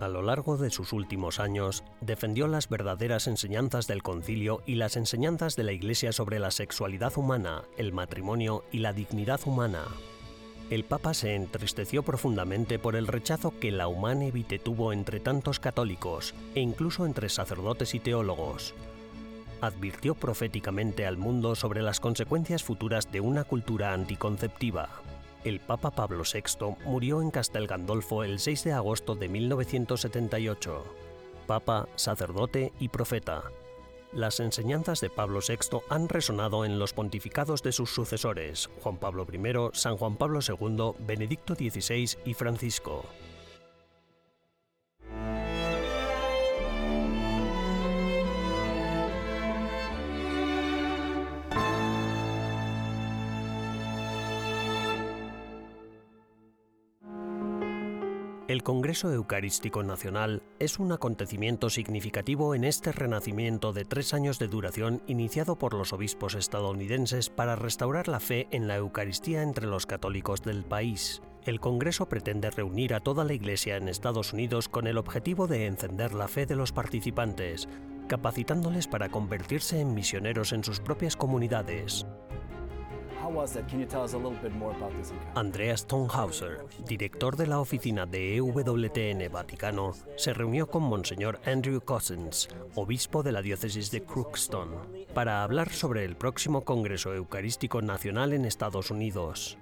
A 0.00 0.08
lo 0.08 0.22
largo 0.22 0.56
de 0.56 0.70
sus 0.70 0.94
últimos 0.94 1.40
años, 1.40 1.84
defendió 2.00 2.48
las 2.48 2.70
verdaderas 2.70 3.26
enseñanzas 3.26 3.86
del 3.86 4.02
concilio 4.02 4.62
y 4.64 4.76
las 4.76 4.96
enseñanzas 4.96 5.56
de 5.56 5.62
la 5.62 5.72
Iglesia 5.72 6.12
sobre 6.12 6.38
la 6.38 6.50
sexualidad 6.50 7.18
humana, 7.18 7.64
el 7.76 7.92
matrimonio 7.92 8.64
y 8.72 8.78
la 8.78 8.94
dignidad 8.94 9.40
humana. 9.44 9.84
El 10.70 10.84
Papa 10.84 11.12
se 11.12 11.34
entristeció 11.34 12.02
profundamente 12.02 12.78
por 12.78 12.96
el 12.96 13.08
rechazo 13.08 13.52
que 13.60 13.72
la 13.72 13.88
Humane 13.88 14.30
Vitae 14.30 14.58
tuvo 14.58 14.94
entre 14.94 15.20
tantos 15.20 15.60
católicos 15.60 16.34
e 16.54 16.60
incluso 16.60 17.04
entre 17.04 17.28
sacerdotes 17.28 17.94
y 17.94 18.00
teólogos. 18.00 18.72
Advirtió 19.60 20.14
proféticamente 20.14 21.04
al 21.04 21.18
mundo 21.18 21.54
sobre 21.54 21.82
las 21.82 22.00
consecuencias 22.00 22.64
futuras 22.64 23.12
de 23.12 23.20
una 23.20 23.44
cultura 23.44 23.92
anticonceptiva. 23.92 24.88
El 25.42 25.58
Papa 25.58 25.90
Pablo 25.90 26.22
VI 26.30 26.76
murió 26.84 27.22
en 27.22 27.30
Castel 27.30 27.66
Gandolfo 27.66 28.24
el 28.24 28.38
6 28.38 28.64
de 28.64 28.72
agosto 28.74 29.14
de 29.14 29.28
1978. 29.30 30.84
Papa, 31.46 31.88
sacerdote 31.96 32.74
y 32.78 32.88
profeta. 32.88 33.44
Las 34.12 34.38
enseñanzas 34.40 35.00
de 35.00 35.08
Pablo 35.08 35.40
VI 35.40 35.78
han 35.88 36.10
resonado 36.10 36.66
en 36.66 36.78
los 36.78 36.92
pontificados 36.92 37.62
de 37.62 37.72
sus 37.72 37.88
sucesores, 37.88 38.68
Juan 38.82 38.98
Pablo 38.98 39.26
I, 39.32 39.70
San 39.72 39.96
Juan 39.96 40.16
Pablo 40.16 40.40
II, 40.46 40.92
Benedicto 41.06 41.54
XVI 41.54 42.18
y 42.26 42.34
Francisco. 42.34 43.06
El 58.50 58.64
Congreso 58.64 59.12
Eucarístico 59.12 59.84
Nacional 59.84 60.42
es 60.58 60.80
un 60.80 60.90
acontecimiento 60.90 61.70
significativo 61.70 62.56
en 62.56 62.64
este 62.64 62.90
renacimiento 62.90 63.72
de 63.72 63.84
tres 63.84 64.12
años 64.12 64.40
de 64.40 64.48
duración 64.48 65.02
iniciado 65.06 65.54
por 65.54 65.72
los 65.72 65.92
obispos 65.92 66.34
estadounidenses 66.34 67.30
para 67.30 67.54
restaurar 67.54 68.08
la 68.08 68.18
fe 68.18 68.48
en 68.50 68.66
la 68.66 68.74
Eucaristía 68.74 69.44
entre 69.44 69.68
los 69.68 69.86
católicos 69.86 70.42
del 70.42 70.64
país. 70.64 71.22
El 71.44 71.60
Congreso 71.60 72.08
pretende 72.08 72.50
reunir 72.50 72.92
a 72.92 72.98
toda 72.98 73.22
la 73.22 73.34
Iglesia 73.34 73.76
en 73.76 73.86
Estados 73.86 74.32
Unidos 74.32 74.68
con 74.68 74.88
el 74.88 74.98
objetivo 74.98 75.46
de 75.46 75.66
encender 75.66 76.12
la 76.12 76.26
fe 76.26 76.44
de 76.44 76.56
los 76.56 76.72
participantes, 76.72 77.68
capacitándoles 78.08 78.88
para 78.88 79.10
convertirse 79.10 79.78
en 79.78 79.94
misioneros 79.94 80.52
en 80.52 80.64
sus 80.64 80.80
propias 80.80 81.14
comunidades. 81.14 82.04
Andreas 85.34 85.86
Tonhauser, 85.86 86.64
director 86.86 87.36
de 87.36 87.46
la 87.46 87.60
oficina 87.60 88.06
de 88.06 88.36
EWTN 88.36 89.32
Vaticano, 89.32 89.94
se 90.16 90.32
reunió 90.34 90.66
con 90.66 90.82
Monseñor 90.82 91.40
Andrew 91.44 91.80
Cousins, 91.80 92.48
obispo 92.74 93.22
de 93.22 93.32
la 93.32 93.42
diócesis 93.42 93.90
de 93.90 94.02
Crookston, 94.02 94.70
para 95.14 95.42
hablar 95.42 95.70
sobre 95.70 96.04
el 96.04 96.16
próximo 96.16 96.62
Congreso 96.62 97.14
Eucarístico 97.14 97.82
Nacional 97.82 98.32
en 98.32 98.44
Estados 98.44 98.90
Unidos. 98.90 99.58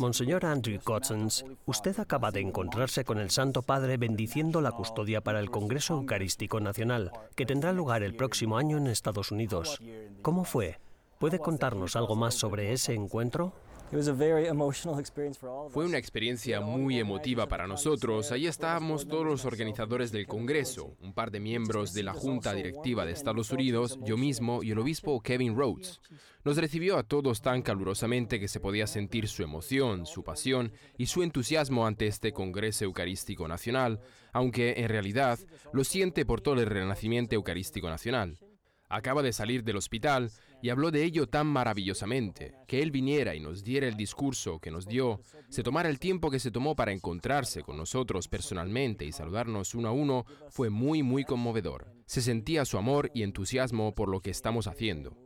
Monseñor 0.00 0.44
Andrew 0.44 0.80
Cousins, 0.82 1.44
usted 1.64 1.98
acaba 2.00 2.32
de 2.32 2.40
encontrarse 2.40 3.04
con 3.04 3.18
el 3.18 3.30
Santo 3.30 3.62
Padre 3.62 3.98
bendiciendo 3.98 4.60
la 4.60 4.72
custodia 4.72 5.20
para 5.20 5.38
el 5.38 5.48
Congreso 5.48 5.94
Eucarístico 5.94 6.58
Nacional, 6.58 7.12
que 7.36 7.46
tendrá 7.46 7.72
lugar 7.72 8.02
el 8.02 8.16
próximo 8.16 8.58
año 8.58 8.76
en 8.76 8.88
Estados 8.88 9.30
Unidos. 9.30 9.80
¿Cómo 10.22 10.42
fue? 10.42 10.80
¿Puede 11.24 11.38
contarnos 11.38 11.96
algo 11.96 12.16
más 12.16 12.34
sobre 12.34 12.74
ese 12.74 12.92
encuentro? 12.92 13.54
Fue 15.70 15.86
una 15.86 15.96
experiencia 15.96 16.60
muy 16.60 16.98
emotiva 16.98 17.48
para 17.48 17.66
nosotros. 17.66 18.30
Allí 18.30 18.46
estábamos 18.46 19.08
todos 19.08 19.24
los 19.24 19.46
organizadores 19.46 20.12
del 20.12 20.26
Congreso, 20.26 20.98
un 21.00 21.14
par 21.14 21.30
de 21.30 21.40
miembros 21.40 21.94
de 21.94 22.02
la 22.02 22.12
Junta 22.12 22.52
Directiva 22.52 23.06
de 23.06 23.12
Estados 23.12 23.50
Unidos, 23.52 23.98
yo 24.02 24.18
mismo 24.18 24.62
y 24.62 24.72
el 24.72 24.78
obispo 24.78 25.18
Kevin 25.22 25.56
Rhodes. 25.56 25.98
Nos 26.44 26.58
recibió 26.58 26.98
a 26.98 27.04
todos 27.04 27.40
tan 27.40 27.62
calurosamente 27.62 28.38
que 28.38 28.46
se 28.46 28.60
podía 28.60 28.86
sentir 28.86 29.26
su 29.26 29.42
emoción, 29.42 30.04
su 30.04 30.24
pasión 30.24 30.72
y 30.98 31.06
su 31.06 31.22
entusiasmo 31.22 31.86
ante 31.86 32.06
este 32.06 32.32
Congreso 32.32 32.84
Eucarístico 32.84 33.48
Nacional, 33.48 33.98
aunque 34.34 34.74
en 34.76 34.90
realidad 34.90 35.38
lo 35.72 35.84
siente 35.84 36.26
por 36.26 36.42
todo 36.42 36.60
el 36.60 36.66
renacimiento 36.66 37.34
Eucarístico 37.34 37.88
Nacional. 37.88 38.38
Acaba 38.90 39.22
de 39.22 39.32
salir 39.32 39.64
del 39.64 39.78
hospital 39.78 40.30
y 40.64 40.70
habló 40.70 40.90
de 40.90 41.04
ello 41.04 41.26
tan 41.26 41.46
maravillosamente, 41.46 42.54
que 42.66 42.80
él 42.80 42.90
viniera 42.90 43.34
y 43.34 43.40
nos 43.40 43.62
diera 43.62 43.86
el 43.86 43.98
discurso 43.98 44.60
que 44.60 44.70
nos 44.70 44.86
dio, 44.86 45.20
se 45.50 45.62
tomara 45.62 45.90
el 45.90 45.98
tiempo 45.98 46.30
que 46.30 46.40
se 46.40 46.50
tomó 46.50 46.74
para 46.74 46.90
encontrarse 46.90 47.62
con 47.62 47.76
nosotros 47.76 48.28
personalmente 48.28 49.04
y 49.04 49.12
saludarnos 49.12 49.74
uno 49.74 49.90
a 49.90 49.92
uno, 49.92 50.24
fue 50.48 50.70
muy, 50.70 51.02
muy 51.02 51.24
conmovedor. 51.24 51.92
Se 52.06 52.22
sentía 52.22 52.64
su 52.64 52.78
amor 52.78 53.10
y 53.12 53.24
entusiasmo 53.24 53.94
por 53.94 54.08
lo 54.08 54.22
que 54.22 54.30
estamos 54.30 54.66
haciendo. 54.66 55.18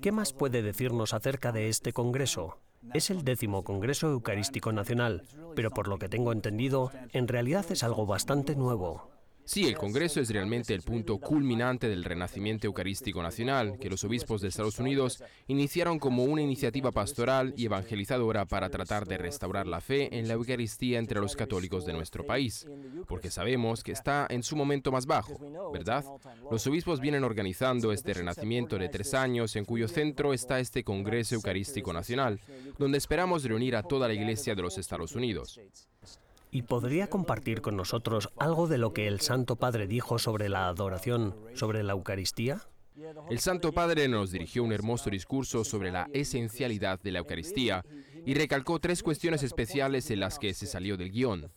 ¿Qué 0.00 0.12
más 0.12 0.32
puede 0.32 0.62
decirnos 0.62 1.14
acerca 1.14 1.50
de 1.50 1.68
este 1.68 1.92
Congreso? 1.92 2.60
Es 2.94 3.10
el 3.10 3.24
décimo 3.24 3.64
Congreso 3.64 4.08
Eucarístico 4.12 4.70
Nacional, 4.70 5.24
pero 5.56 5.72
por 5.72 5.88
lo 5.88 5.98
que 5.98 6.08
tengo 6.08 6.30
entendido, 6.30 6.92
en 7.12 7.26
realidad 7.26 7.66
es 7.70 7.82
algo 7.82 8.06
bastante 8.06 8.54
nuevo. 8.54 9.15
Sí, 9.46 9.64
el 9.68 9.76
Congreso 9.76 10.20
es 10.20 10.28
realmente 10.30 10.74
el 10.74 10.82
punto 10.82 11.18
culminante 11.18 11.88
del 11.88 12.02
renacimiento 12.02 12.66
eucarístico 12.66 13.22
nacional 13.22 13.78
que 13.78 13.88
los 13.88 14.02
obispos 14.02 14.40
de 14.40 14.48
Estados 14.48 14.80
Unidos 14.80 15.22
iniciaron 15.46 16.00
como 16.00 16.24
una 16.24 16.42
iniciativa 16.42 16.90
pastoral 16.90 17.54
y 17.56 17.66
evangelizadora 17.66 18.44
para 18.46 18.70
tratar 18.70 19.06
de 19.06 19.18
restaurar 19.18 19.68
la 19.68 19.80
fe 19.80 20.18
en 20.18 20.26
la 20.26 20.34
Eucaristía 20.34 20.98
entre 20.98 21.20
los 21.20 21.36
católicos 21.36 21.86
de 21.86 21.92
nuestro 21.92 22.26
país, 22.26 22.66
porque 23.06 23.30
sabemos 23.30 23.84
que 23.84 23.92
está 23.92 24.26
en 24.28 24.42
su 24.42 24.56
momento 24.56 24.90
más 24.90 25.06
bajo, 25.06 25.38
¿verdad? 25.72 26.04
Los 26.50 26.66
obispos 26.66 27.00
vienen 27.00 27.22
organizando 27.22 27.92
este 27.92 28.14
renacimiento 28.14 28.78
de 28.78 28.88
tres 28.88 29.14
años 29.14 29.54
en 29.54 29.64
cuyo 29.64 29.86
centro 29.86 30.34
está 30.34 30.58
este 30.58 30.82
Congreso 30.82 31.36
Eucarístico 31.36 31.92
Nacional, 31.92 32.40
donde 32.78 32.98
esperamos 32.98 33.44
reunir 33.44 33.76
a 33.76 33.84
toda 33.84 34.08
la 34.08 34.14
Iglesia 34.14 34.56
de 34.56 34.62
los 34.62 34.76
Estados 34.76 35.14
Unidos. 35.14 35.60
¿Y 36.56 36.62
podría 36.62 37.08
compartir 37.08 37.60
con 37.60 37.76
nosotros 37.76 38.30
algo 38.38 38.66
de 38.66 38.78
lo 38.78 38.94
que 38.94 39.08
el 39.08 39.20
Santo 39.20 39.56
Padre 39.56 39.86
dijo 39.86 40.18
sobre 40.18 40.48
la 40.48 40.68
adoración, 40.68 41.36
sobre 41.52 41.82
la 41.82 41.92
Eucaristía? 41.92 42.62
El 43.28 43.40
Santo 43.40 43.72
Padre 43.72 44.08
nos 44.08 44.30
dirigió 44.30 44.64
un 44.64 44.72
hermoso 44.72 45.10
discurso 45.10 45.64
sobre 45.64 45.90
la 45.90 46.08
esencialidad 46.14 46.98
de 46.98 47.12
la 47.12 47.18
Eucaristía 47.18 47.84
y 48.24 48.32
recalcó 48.32 48.78
tres 48.78 49.02
cuestiones 49.02 49.42
especiales 49.42 50.10
en 50.10 50.20
las 50.20 50.38
que 50.38 50.54
se 50.54 50.64
salió 50.64 50.96
del 50.96 51.10
guion. 51.10 51.52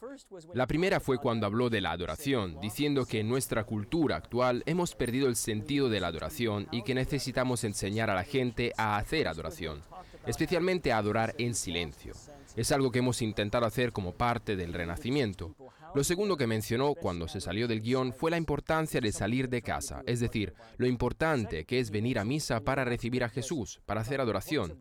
La 0.53 0.67
primera 0.67 0.99
fue 0.99 1.17
cuando 1.17 1.45
habló 1.45 1.69
de 1.69 1.79
la 1.79 1.91
adoración, 1.91 2.59
diciendo 2.59 3.05
que 3.05 3.21
en 3.21 3.29
nuestra 3.29 3.63
cultura 3.63 4.17
actual 4.17 4.63
hemos 4.65 4.95
perdido 4.95 5.29
el 5.29 5.37
sentido 5.37 5.87
de 5.87 6.01
la 6.01 6.07
adoración 6.07 6.67
y 6.73 6.83
que 6.83 6.93
necesitamos 6.93 7.63
enseñar 7.63 8.09
a 8.09 8.15
la 8.15 8.25
gente 8.25 8.73
a 8.75 8.97
hacer 8.97 9.29
adoración, 9.29 9.81
especialmente 10.27 10.91
a 10.91 10.97
adorar 10.97 11.35
en 11.37 11.55
silencio. 11.55 12.15
Es 12.55 12.71
algo 12.71 12.91
que 12.91 12.99
hemos 12.99 13.21
intentado 13.21 13.65
hacer 13.65 13.91
como 13.91 14.13
parte 14.13 14.55
del 14.55 14.73
Renacimiento. 14.73 15.55
Lo 15.95 16.03
segundo 16.03 16.37
que 16.37 16.47
mencionó 16.47 16.93
cuando 16.93 17.27
se 17.27 17.41
salió 17.41 17.67
del 17.67 17.81
guion 17.81 18.13
fue 18.13 18.31
la 18.31 18.37
importancia 18.37 19.01
de 19.01 19.11
salir 19.11 19.49
de 19.49 19.61
casa, 19.61 20.03
es 20.05 20.19
decir, 20.19 20.53
lo 20.77 20.85
importante 20.85 21.65
que 21.65 21.79
es 21.79 21.89
venir 21.89 22.19
a 22.19 22.25
misa 22.25 22.59
para 22.59 22.85
recibir 22.85 23.23
a 23.23 23.29
Jesús, 23.29 23.81
para 23.85 24.01
hacer 24.01 24.21
adoración. 24.21 24.79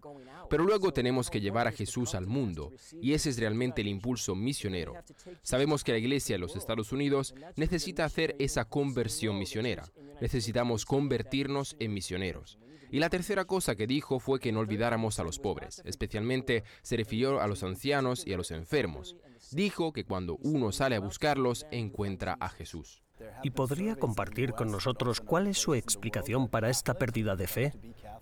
Pero 0.51 0.65
luego 0.65 0.93
tenemos 0.93 1.31
que 1.31 1.41
llevar 1.41 1.67
a 1.67 1.73
Jesús 1.73 2.15
al 2.15 2.27
mundo, 2.27 2.73
y 3.01 3.13
ese 3.13 3.31
es 3.31 3.39
realmente 3.39 3.81
el 3.81 3.89
impulso 3.89 4.35
misionero. 4.35 4.95
Sabemos 5.43 5.83
que 5.83 5.93
la 5.93 5.99
Iglesia 5.99 6.35
de 6.35 6.41
los 6.41 6.57
Estados 6.57 6.93
Unidos 6.93 7.35
necesita 7.57 8.05
hacer 8.05 8.37
esa 8.39 8.67
conversión 8.67 9.39
misionera. 9.39 9.85
Necesitamos 10.21 10.85
convertirnos 10.85 11.77
en 11.79 11.95
misioneros. 11.95 12.59
Y 12.91 12.99
la 12.99 13.11
tercera 13.11 13.45
cosa 13.45 13.77
que 13.77 13.87
dijo 13.87 14.19
fue 14.19 14.41
que 14.41 14.53
no 14.53 14.61
olvidáramos 14.61 15.19
a 15.19 15.25
los 15.25 15.39
pobres, 15.39 15.83
especialmente 15.85 16.65
se 16.83 16.97
refirió 16.97 17.41
a 17.41 17.47
los 17.47 17.63
ancianos 17.63 18.27
y 18.27 18.33
a 18.33 18.37
los 18.37 18.51
enfermos. 18.51 19.17
Dijo 19.53 19.93
que 19.93 20.05
cuando 20.05 20.37
uno 20.37 20.73
sale 20.73 20.97
a 20.97 21.01
buscarlos, 21.01 21.67
encuentra 21.71 22.37
a 22.41 22.49
Jesús. 22.49 23.03
¿Y 23.43 23.51
podría 23.51 23.97
compartir 23.97 24.53
con 24.53 24.71
nosotros 24.71 25.21
cuál 25.21 25.49
es 25.49 25.59
su 25.59 25.75
explicación 25.75 26.49
para 26.49 26.71
esta 26.71 26.95
pérdida 26.95 27.37
de 27.37 27.47
fe? 27.47 27.73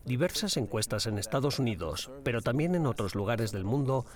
Diversas 0.05 0.57
encuestas 0.57 1.07
en 1.07 1.19
Estados 1.19 1.59
Unidos, 1.59 2.11
pero 2.25 2.41
también 2.41 2.75
en 2.75 2.87
otros 2.87 3.15
lugares 3.15 3.53
del 3.53 3.65
mundo, 3.65 4.07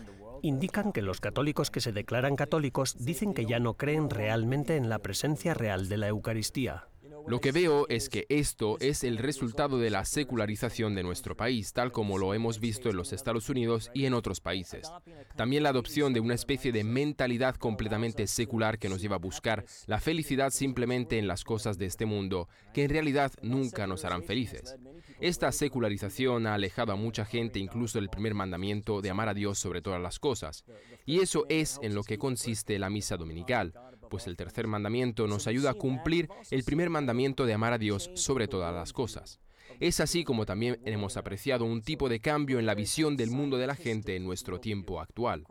indican 0.43 0.93
que 0.93 1.03
los 1.03 1.21
católicos 1.21 1.71
que 1.71 1.81
se 1.81 1.93
declaran 1.93 2.37
católicos 2.37 2.97
dicen 2.99 3.35
que 3.35 3.45
ya 3.45 3.59
no 3.59 3.75
creen 3.75 4.09
realmente 4.09 4.77
en 4.77 4.89
la 4.89 5.01
presencia 5.01 5.55
real 5.55 5.89
de 5.89 5.99
la 5.99 6.09
Eucaristía. 6.09 6.90
Lo 7.27 7.41
que 7.41 7.53
veo 7.53 7.87
es 7.89 8.09
que 8.09 8.27
esto 8.29 8.77
es 8.81 9.05
el 9.05 9.19
resultado 9.19 9.79
de 9.79 9.91
la 9.91 10.05
secularización 10.05 10.95
de 10.95 11.03
nuestro 11.03 11.37
país, 11.37 11.73
tal 11.73 11.93
como 11.93 12.19
lo 12.19 12.35
hemos 12.35 12.61
visto 12.61 12.89
en 12.89 12.97
los 12.97 13.13
Estados 13.13 13.49
Unidos 13.49 13.91
y 13.95 14.07
en 14.07 14.15
otros 14.15 14.41
países. 14.41 14.91
También 15.37 15.63
la 15.63 15.71
adopción 15.71 16.13
de 16.13 16.21
una 16.21 16.35
especie 16.35 16.73
de 16.73 16.85
mentalidad 16.85 17.57
completamente 17.57 18.27
secular 18.27 18.79
que 18.79 18.89
nos 18.89 19.01
lleva 19.01 19.17
a 19.17 19.21
buscar 19.21 19.65
la 19.87 20.01
felicidad 20.01 20.51
simplemente 20.51 21.19
en 21.19 21.27
las 21.27 21.45
cosas 21.45 21.79
de 21.79 21.87
este 21.87 22.07
mundo, 22.07 22.49
que 22.73 22.85
en 22.85 22.91
realidad 22.91 23.33
nunca 23.43 23.87
nos 23.87 24.05
harán 24.05 24.25
felices. 24.25 24.77
Esta 25.21 25.53
secularización 25.53 26.47
ha 26.47 26.55
alejado 26.55 26.93
a 26.93 26.97
mucha 26.97 27.25
gente 27.25 27.59
incluso 27.59 27.99
del 27.99 28.09
primer 28.09 28.35
mandamiento 28.35 29.01
de 29.01 29.11
amar 29.11 29.29
a 29.29 29.35
Dios 29.35 29.59
sobre 29.59 29.83
todas 29.83 30.01
las 30.01 30.19
cosas. 30.19 30.65
Y 31.07 31.21
eso 31.21 31.47
es 31.49 31.79
en 31.83 31.95
lo 31.95 32.03
que 32.03 32.19
consiste 32.19 32.79
la 32.79 32.91
misa 32.91 33.17
dominical 33.17 33.73
pues 34.11 34.27
el 34.27 34.37
tercer 34.37 34.67
mandamiento 34.67 35.27
nos 35.27 35.47
ayuda 35.47 35.71
a 35.71 35.75
cumplir 35.75 36.29
el 36.51 36.65
primer 36.65 36.91
mandamiento 36.91 37.47
de 37.47 37.55
amar 37.55 37.73
a 37.73 37.79
Dios 37.79 38.11
sobre 38.15 38.49
todas 38.49 38.75
las 38.75 38.93
cosas. 38.93 39.41
Es 39.79 40.01
así 40.01 40.25
como 40.25 40.45
también 40.45 40.79
hemos 40.85 41.17
apreciado 41.17 41.65
un 41.65 41.81
tipo 41.81 42.11
de 42.11 42.21
cambio 42.21 42.59
en 42.59 42.67
la 42.67 42.75
visión 42.75 43.17
del 43.17 43.31
mundo 43.31 43.57
de 43.57 43.67
la 43.67 43.75
gente 43.75 44.17
en 44.17 44.25
nuestro 44.25 44.61
tiempo 44.61 45.01
actual. 45.01 45.45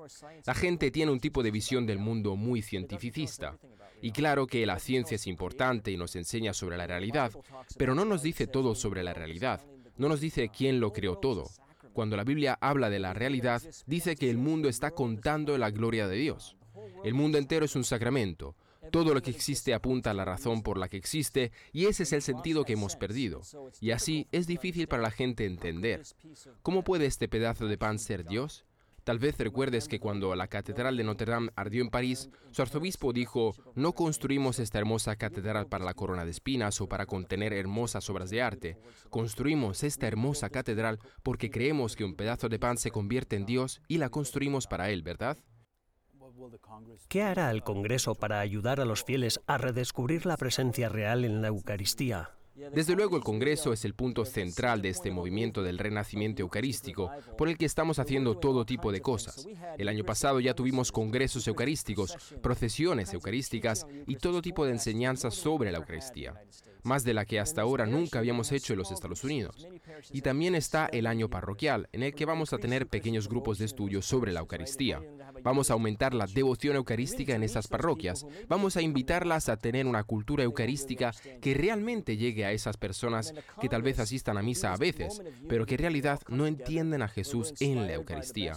La 0.45 0.53
gente 0.53 0.91
tiene 0.91 1.11
un 1.11 1.19
tipo 1.19 1.41
de 1.41 1.49
visión 1.49 1.87
del 1.87 1.97
mundo 1.97 2.35
muy 2.35 2.61
cientificista. 2.61 3.57
Y 4.01 4.11
claro 4.11 4.45
que 4.45 4.65
la 4.67 4.77
ciencia 4.77 5.15
es 5.15 5.25
importante 5.25 5.91
y 5.91 5.97
nos 5.97 6.15
enseña 6.15 6.53
sobre 6.53 6.77
la 6.77 6.85
realidad, 6.85 7.31
pero 7.77 7.95
no 7.95 8.05
nos 8.05 8.21
dice 8.21 8.45
todo 8.45 8.75
sobre 8.75 9.01
la 9.01 9.13
realidad. 9.13 9.65
No 9.97 10.09
nos 10.09 10.21
dice 10.21 10.49
quién 10.49 10.79
lo 10.79 10.93
creó 10.93 11.17
todo. 11.17 11.49
Cuando 11.93 12.15
la 12.15 12.23
Biblia 12.23 12.57
habla 12.61 12.89
de 12.89 12.99
la 12.99 13.13
realidad, 13.13 13.61
dice 13.87 14.15
que 14.15 14.29
el 14.29 14.37
mundo 14.37 14.69
está 14.69 14.91
contando 14.91 15.57
la 15.57 15.71
gloria 15.71 16.07
de 16.07 16.17
Dios. 16.17 16.55
El 17.03 17.13
mundo 17.13 17.37
entero 17.37 17.65
es 17.65 17.75
un 17.75 17.83
sacramento. 17.83 18.55
Todo 18.91 19.13
lo 19.13 19.21
que 19.21 19.31
existe 19.31 19.73
apunta 19.73 20.11
a 20.11 20.13
la 20.13 20.25
razón 20.25 20.63
por 20.63 20.77
la 20.77 20.87
que 20.87 20.97
existe 20.97 21.51
y 21.73 21.85
ese 21.85 22.03
es 22.03 22.13
el 22.13 22.21
sentido 22.21 22.65
que 22.65 22.73
hemos 22.73 22.95
perdido. 22.95 23.41
Y 23.81 23.91
así 23.91 24.27
es 24.31 24.47
difícil 24.47 24.87
para 24.87 25.03
la 25.03 25.11
gente 25.11 25.45
entender. 25.45 26.03
¿Cómo 26.61 26.83
puede 26.83 27.05
este 27.05 27.27
pedazo 27.27 27.67
de 27.67 27.77
pan 27.77 27.99
ser 27.99 28.25
Dios? 28.25 28.65
Tal 29.03 29.17
vez 29.17 29.37
recuerdes 29.37 29.87
que 29.87 29.99
cuando 29.99 30.35
la 30.35 30.47
Catedral 30.47 30.95
de 30.95 31.03
Notre 31.03 31.31
Dame 31.31 31.51
ardió 31.55 31.81
en 31.81 31.89
París, 31.89 32.29
su 32.51 32.61
arzobispo 32.61 33.11
dijo, 33.11 33.55
no 33.73 33.93
construimos 33.93 34.59
esta 34.59 34.77
hermosa 34.77 35.15
catedral 35.15 35.67
para 35.67 35.83
la 35.83 35.95
corona 35.95 36.25
de 36.25 36.31
espinas 36.31 36.79
o 36.79 36.87
para 36.87 37.07
contener 37.07 37.53
hermosas 37.53 38.07
obras 38.09 38.29
de 38.29 38.43
arte. 38.43 38.77
Construimos 39.09 39.83
esta 39.83 40.07
hermosa 40.07 40.49
catedral 40.49 40.99
porque 41.23 41.49
creemos 41.49 41.95
que 41.95 42.03
un 42.03 42.13
pedazo 42.15 42.49
de 42.49 42.59
pan 42.59 42.77
se 42.77 42.91
convierte 42.91 43.35
en 43.35 43.47
Dios 43.47 43.81
y 43.87 43.97
la 43.97 44.09
construimos 44.09 44.67
para 44.67 44.91
Él, 44.91 45.01
¿verdad? 45.01 45.37
¿Qué 47.07 47.21
hará 47.21 47.51
el 47.51 47.63
Congreso 47.63 48.15
para 48.15 48.39
ayudar 48.39 48.79
a 48.79 48.85
los 48.85 49.03
fieles 49.03 49.41
a 49.47 49.57
redescubrir 49.57 50.25
la 50.25 50.37
presencia 50.37 50.89
real 50.89 51.25
en 51.25 51.41
la 51.41 51.47
Eucaristía? 51.47 52.31
Desde 52.73 52.95
luego 52.95 53.15
el 53.15 53.23
Congreso 53.23 53.71
es 53.71 53.85
el 53.85 53.93
punto 53.93 54.25
central 54.25 54.81
de 54.81 54.89
este 54.89 55.11
movimiento 55.11 55.63
del 55.63 55.77
renacimiento 55.77 56.41
eucarístico, 56.41 57.09
por 57.37 57.47
el 57.47 57.57
que 57.57 57.65
estamos 57.65 57.99
haciendo 57.99 58.37
todo 58.37 58.65
tipo 58.65 58.91
de 58.91 59.01
cosas. 59.01 59.47
El 59.77 59.87
año 59.87 60.03
pasado 60.03 60.39
ya 60.39 60.53
tuvimos 60.53 60.91
congresos 60.91 61.47
eucarísticos, 61.47 62.17
procesiones 62.41 63.13
eucarísticas 63.13 63.87
y 64.07 64.17
todo 64.17 64.41
tipo 64.41 64.65
de 64.65 64.73
enseñanzas 64.73 65.35
sobre 65.35 65.71
la 65.71 65.77
Eucaristía, 65.77 66.33
más 66.83 67.05
de 67.05 67.13
la 67.13 67.25
que 67.25 67.39
hasta 67.39 67.61
ahora 67.61 67.85
nunca 67.85 68.19
habíamos 68.19 68.51
hecho 68.51 68.73
en 68.73 68.79
los 68.79 68.91
Estados 68.91 69.23
Unidos. 69.23 69.65
Y 70.11 70.21
también 70.21 70.53
está 70.53 70.87
el 70.87 71.07
año 71.07 71.29
parroquial, 71.29 71.87
en 71.93 72.03
el 72.03 72.13
que 72.13 72.25
vamos 72.25 72.51
a 72.51 72.57
tener 72.57 72.87
pequeños 72.87 73.29
grupos 73.29 73.57
de 73.57 73.65
estudio 73.65 74.01
sobre 74.01 74.33
la 74.33 74.41
Eucaristía. 74.41 75.01
Vamos 75.43 75.69
a 75.69 75.73
aumentar 75.73 76.13
la 76.13 76.27
devoción 76.27 76.75
eucarística 76.75 77.35
en 77.35 77.43
esas 77.43 77.67
parroquias. 77.67 78.25
Vamos 78.47 78.77
a 78.77 78.81
invitarlas 78.81 79.49
a 79.49 79.57
tener 79.57 79.85
una 79.85 80.03
cultura 80.03 80.43
eucarística 80.43 81.13
que 81.41 81.53
realmente 81.53 82.17
llegue 82.17 82.45
a 82.45 82.51
esas 82.51 82.77
personas 82.77 83.33
que 83.61 83.69
tal 83.69 83.81
vez 83.81 83.99
asistan 83.99 84.37
a 84.37 84.41
misa 84.41 84.73
a 84.73 84.77
veces, 84.77 85.21
pero 85.47 85.65
que 85.65 85.75
en 85.75 85.81
realidad 85.81 86.19
no 86.27 86.47
entienden 86.47 87.01
a 87.01 87.07
Jesús 87.07 87.53
en 87.59 87.87
la 87.87 87.93
Eucaristía. 87.93 88.55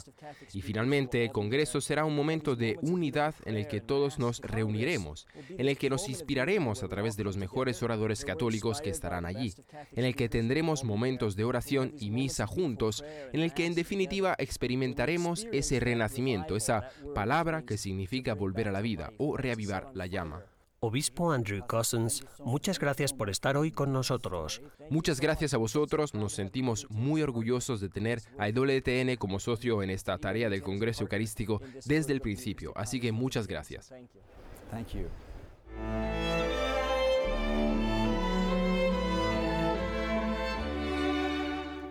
Y 0.53 0.63
finalmente, 0.63 1.25
el 1.25 1.33
Congreso 1.33 1.81
será 1.81 2.05
un 2.05 2.17
momento 2.17 2.57
de 2.57 2.79
unidad 2.83 3.35
en 3.45 3.57
el 3.57 3.69
que 3.69 3.81
todos 3.81 4.19
nos 4.19 4.41
reuniremos, 4.41 5.27
en 5.49 5.69
el 5.69 5.77
que 5.77 5.91
nos 5.91 6.09
inspiraremos 6.09 6.83
a 6.83 6.89
través 6.89 7.17
de 7.17 7.25
los 7.25 7.37
mejores 7.37 7.83
oradores 7.83 8.25
católicos 8.25 8.81
que 8.81 8.91
estarán 8.91 9.27
allí, 9.27 9.55
en 9.93 10.05
el 10.05 10.15
que 10.15 10.29
tendremos 10.29 10.85
momentos 10.85 11.37
de 11.37 11.45
oración 11.45 11.95
y 11.99 12.11
misa 12.11 12.47
juntos, 12.47 13.05
en 13.33 13.41
el 13.41 13.53
que 13.53 13.67
en 13.67 13.75
definitiva 13.75 14.35
experimentaremos 14.39 15.47
ese 15.53 15.81
renacimiento, 15.81 16.57
esa 16.57 16.72
palabra 17.15 17.63
que 17.63 17.77
significa 17.77 18.35
volver 18.35 18.69
a 18.69 18.73
la 18.73 18.81
vida 18.81 19.13
o 19.19 19.37
reavivar 19.37 19.91
la 19.95 20.07
llama. 20.07 20.43
Obispo 20.85 21.31
Andrew 21.31 21.65
Cousins, 21.65 22.25
muchas 22.41 22.81
gracias 22.81 23.13
por 23.13 23.31
estar 23.31 23.57
hoy 23.57 23.71
con 23.71 23.93
nosotros. 23.93 24.61
Muchas 24.91 25.21
gracias 25.21 25.55
a 25.55 25.57
vosotros, 25.57 26.13
nos 26.13 26.33
sentimos 26.33 26.89
muy 26.91 27.23
orgullosos 27.23 27.81
de 27.81 27.89
tener 27.89 28.21
a 28.37 28.49
EWTN 28.49 29.15
como 29.17 29.39
socio 29.39 29.85
en 29.85 29.91
esta 29.91 30.19
tarea 30.19 30.51
del 30.51 30.63
Congreso 30.63 31.05
Eucarístico 31.05 31.61
desde 31.85 32.13
el 32.13 32.21
principio, 32.21 32.73
así 32.75 32.99
que 32.99 33.13
muchas 33.13 33.47
gracias. 33.47 33.93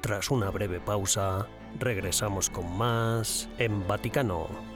Tras 0.01 0.29
una 0.31 0.49
breve 0.49 0.81
pausa, 0.81 1.47
regresamos 1.79 2.49
con 2.49 2.77
más 2.77 3.47
en 3.57 3.87
Vaticano. 3.87 4.70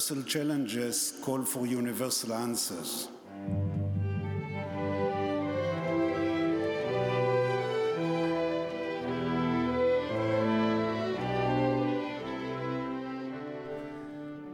Universal 0.00 0.24
challenges 0.24 1.14
call 1.22 1.44
for 1.44 1.66
universal 1.66 2.32
answers. 2.32 3.10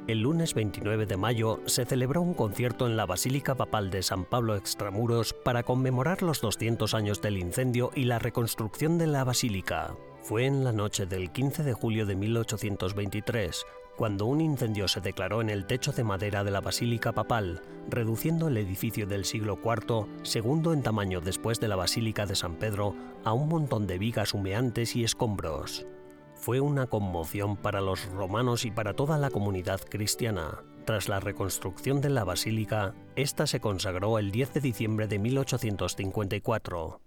El 0.09 0.22
lunes 0.22 0.52
29 0.54 1.06
de 1.06 1.16
mayo 1.16 1.61
se 1.66 1.85
celebró 1.85 2.22
un 2.22 2.35
concierto 2.35 2.88
en 2.88 2.96
la 2.96 3.06
Basílica 3.06 3.54
Papal 3.54 3.90
de 3.90 4.02
San 4.02 4.24
Pablo 4.24 4.56
Extramuros 4.56 5.32
para 5.32 5.62
conmemorar 5.62 6.22
los 6.22 6.40
200 6.40 6.92
años 6.94 7.22
del 7.22 7.38
incendio 7.38 7.92
y 7.94 8.06
la 8.06 8.18
reconstrucción 8.18 8.98
de 8.98 9.06
la 9.06 9.22
basílica. 9.22 9.94
Fue 10.22 10.46
en 10.46 10.64
la 10.64 10.72
noche 10.72 11.06
del 11.06 11.30
15 11.30 11.62
de 11.62 11.72
julio 11.72 12.04
de 12.04 12.16
1823 12.16 13.64
cuando 13.96 14.26
un 14.26 14.40
incendio 14.40 14.88
se 14.88 15.00
declaró 15.00 15.40
en 15.40 15.50
el 15.50 15.66
techo 15.66 15.92
de 15.92 16.04
madera 16.04 16.44
de 16.44 16.50
la 16.50 16.61
Basílica 16.61 17.12
Papal, 17.12 17.62
reduciendo 17.88 18.48
el 18.48 18.59
edificio 18.59 19.06
del 19.06 19.24
siglo 19.24 19.59
IV, 19.64 20.06
segundo 20.22 20.72
en 20.72 20.82
tamaño 20.82 21.20
después 21.20 21.61
de 21.61 21.68
la 21.68 21.76
Basílica 21.76 22.26
de 22.26 22.37
San 22.37 22.56
Pedro, 22.56 22.94
a 23.24 23.32
un 23.32 23.48
montón 23.48 23.87
de 23.87 23.98
vigas 23.98 24.35
humeantes 24.35 24.94
y 24.96 25.04
escombros. 25.04 25.87
Fue 26.35 26.61
una 26.61 26.87
conmoción 26.87 27.56
para 27.56 27.80
los 27.80 28.04
romanos 28.11 28.66
y 28.66 28.70
para 28.70 28.94
toda 28.94 29.18
la 29.18 29.30
comunidad 29.30 29.80
cristiana. 29.80 30.62
Tras 30.85 31.09
la 31.09 31.18
reconstrucción 31.18 32.00
de 32.00 32.11
la 32.11 32.22
basílica, 32.22 32.94
esta 33.16 33.46
se 33.46 33.61
consagró 33.61 34.18
el 34.18 34.30
10 34.30 34.54
de 34.54 34.61
diciembre 34.61 35.09
de 35.09 35.18
1854. 35.18 37.00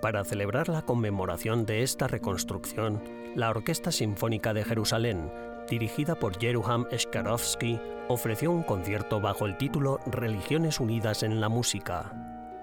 Para 0.00 0.24
celebrar 0.24 0.68
la 0.68 0.82
conmemoración 0.82 1.66
de 1.66 1.82
esta 1.82 2.06
reconstrucción, 2.06 3.02
la 3.34 3.50
Orquesta 3.50 3.92
Sinfónica 3.92 4.54
de 4.54 4.64
Jerusalén, 4.64 5.30
dirigida 5.68 6.14
por 6.14 6.38
Jeruham 6.38 6.86
Skarovsky, 6.96 7.80
ofreció 8.08 8.50
un 8.50 8.62
concierto 8.62 9.20
bajo 9.20 9.46
el 9.46 9.56
título 9.56 10.00
Religiones 10.06 10.80
Unidas 10.80 11.22
en 11.22 11.40
la 11.40 11.48
Música. 11.48 12.12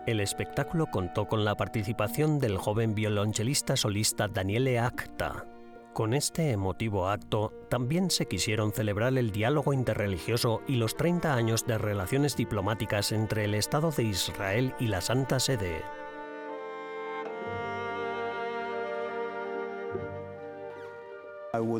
El 0.05 0.19
espectáculo 0.19 0.87
contó 0.87 1.27
con 1.27 1.45
la 1.45 1.55
participación 1.55 2.39
del 2.39 2.57
joven 2.57 2.93
violonchelista 2.93 3.75
solista 3.75 4.27
Daniele 4.27 4.77
Acta. 4.79 5.45
Con 5.93 6.13
este 6.13 6.51
emotivo 6.51 7.07
acto 7.07 7.53
también 7.69 8.11
se 8.11 8.27
quisieron 8.27 8.73
celebrar 8.73 9.17
el 9.17 9.31
diálogo 9.31 9.71
interreligioso 9.71 10.61
y 10.67 10.75
los 10.75 10.97
30 10.97 11.33
años 11.33 11.65
de 11.65 11.77
relaciones 11.77 12.35
diplomáticas 12.35 13.13
entre 13.13 13.45
el 13.45 13.55
Estado 13.55 13.91
de 13.91 14.03
Israel 14.03 14.73
y 14.79 14.87
la 14.87 14.99
Santa 15.01 15.39
Sede. 15.39 15.81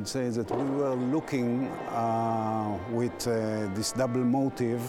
I 0.05 0.07
would 0.07 0.35
say 0.35 0.43
that 0.43 0.55
we 0.55 0.69
were 0.69 0.95
looking 1.11 1.67
uh, 1.89 2.77
with 2.91 3.27
uh, 3.27 3.73
this 3.73 3.91
double 3.93 4.23
motive 4.23 4.79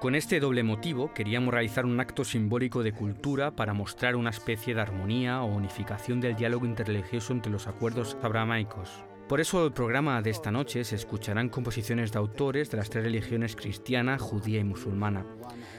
Con 0.00 0.14
este 0.14 0.40
doble 0.40 0.62
motivo 0.62 1.12
queríamos 1.12 1.52
realizar 1.52 1.84
un 1.84 2.00
acto 2.00 2.24
simbólico 2.24 2.82
de 2.82 2.92
cultura 2.92 3.50
para 3.50 3.74
mostrar 3.74 4.16
una 4.16 4.30
especie 4.30 4.74
de 4.74 4.80
armonía 4.80 5.42
o 5.42 5.54
unificación 5.54 6.20
del 6.20 6.34
diálogo 6.34 6.64
interreligioso 6.64 7.34
entre 7.34 7.52
los 7.52 7.66
acuerdos 7.66 8.16
abramaicos. 8.22 9.04
Por 9.28 9.40
eso 9.40 9.66
el 9.66 9.72
programa 9.72 10.20
de 10.22 10.30
esta 10.30 10.50
noche 10.50 10.84
se 10.84 10.96
escucharán 10.96 11.48
composiciones 11.48 12.12
de 12.12 12.18
autores 12.18 12.70
de 12.70 12.76
las 12.76 12.90
tres 12.90 13.04
religiones 13.04 13.56
cristiana, 13.56 14.18
judía 14.18 14.60
y 14.60 14.64
musulmana. 14.64 15.26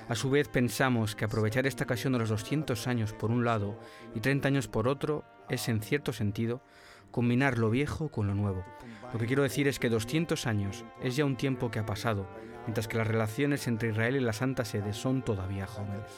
A 0.09 0.15
su 0.15 0.29
vez 0.29 0.47
pensamos 0.47 1.15
que 1.15 1.25
aprovechar 1.25 1.65
esta 1.65 1.83
ocasión 1.85 2.13
de 2.13 2.19
los 2.19 2.29
200 2.29 2.87
años 2.87 3.13
por 3.13 3.31
un 3.31 3.45
lado 3.45 3.79
y 4.13 4.19
30 4.19 4.47
años 4.47 4.67
por 4.67 4.87
otro 4.87 5.23
es 5.49 5.69
en 5.69 5.81
cierto 5.81 6.13
sentido 6.13 6.61
combinar 7.15 7.57
lo 7.57 7.69
viejo 7.69 8.09
con 8.09 8.27
lo 8.27 8.35
nuevo. 8.35 8.65
Lo 9.13 9.17
que 9.17 9.25
quiero 9.25 9.43
decir 9.43 9.69
es 9.69 9.79
que 9.79 9.87
200 9.87 10.47
años 10.47 10.83
es 11.01 11.15
ya 11.15 11.23
un 11.23 11.37
tiempo 11.37 11.71
que 11.71 11.79
ha 11.79 11.85
pasado, 11.85 12.27
mientras 12.65 12.89
que 12.89 12.97
las 12.97 13.07
relaciones 13.07 13.67
entre 13.67 13.91
Israel 13.91 14.17
y 14.17 14.19
la 14.19 14.33
Santa 14.33 14.65
Sede 14.65 14.91
son 14.91 15.23
todavía 15.23 15.65
jóvenes. 15.65 16.11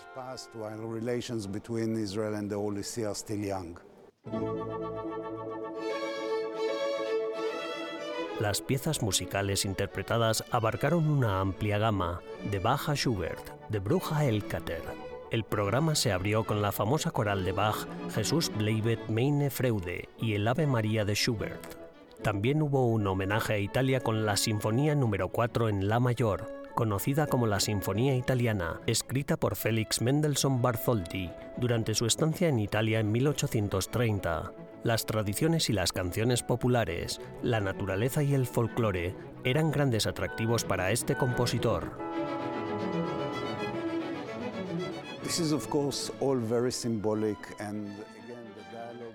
Las 8.39 8.61
piezas 8.61 9.03
musicales 9.03 9.65
interpretadas 9.65 10.45
abarcaron 10.49 11.07
una 11.07 11.41
amplia 11.41 11.77
gama, 11.77 12.21
de 12.49 12.57
Bach 12.57 12.89
a 12.89 12.95
Schubert, 12.95 13.51
de 13.69 13.77
Bruch 13.77 14.11
a 14.11 14.25
Elkater. 14.25 14.96
El 15.29 15.43
programa 15.43 15.95
se 15.95 16.13
abrió 16.13 16.45
con 16.45 16.61
la 16.61 16.71
famosa 16.71 17.11
coral 17.11 17.43
de 17.43 17.51
Bach, 17.51 17.85
Jesús 18.15 18.49
bleibet 18.55 19.09
meine 19.09 19.49
Freude 19.49 20.07
y 20.17 20.35
el 20.35 20.47
Ave 20.47 20.67
María 20.67 21.03
de 21.03 21.15
Schubert. 21.15 21.75
También 22.23 22.61
hubo 22.61 22.87
un 22.87 23.05
homenaje 23.07 23.53
a 23.53 23.57
Italia 23.59 23.99
con 23.99 24.25
la 24.25 24.37
Sinfonía 24.37 24.95
número 24.95 25.27
4 25.27 25.67
en 25.67 25.89
La 25.89 25.99
mayor, 25.99 26.49
conocida 26.75 27.27
como 27.27 27.45
la 27.45 27.59
Sinfonía 27.59 28.15
Italiana, 28.15 28.79
escrita 28.85 29.35
por 29.35 29.57
Félix 29.57 30.01
Mendelssohn 30.01 30.61
Bartholdy 30.61 31.29
durante 31.57 31.93
su 31.93 32.05
estancia 32.05 32.47
en 32.47 32.59
Italia 32.59 33.01
en 33.01 33.11
1830. 33.11 34.53
Las 34.83 35.05
tradiciones 35.05 35.69
y 35.69 35.73
las 35.73 35.91
canciones 35.91 36.41
populares, 36.41 37.19
la 37.43 37.59
naturaleza 37.59 38.23
y 38.23 38.33
el 38.33 38.47
folclore 38.47 39.13
eran 39.43 39.71
grandes 39.71 40.07
atractivos 40.07 40.63
para 40.63 40.91
este 40.91 41.17
compositor. 41.17 41.97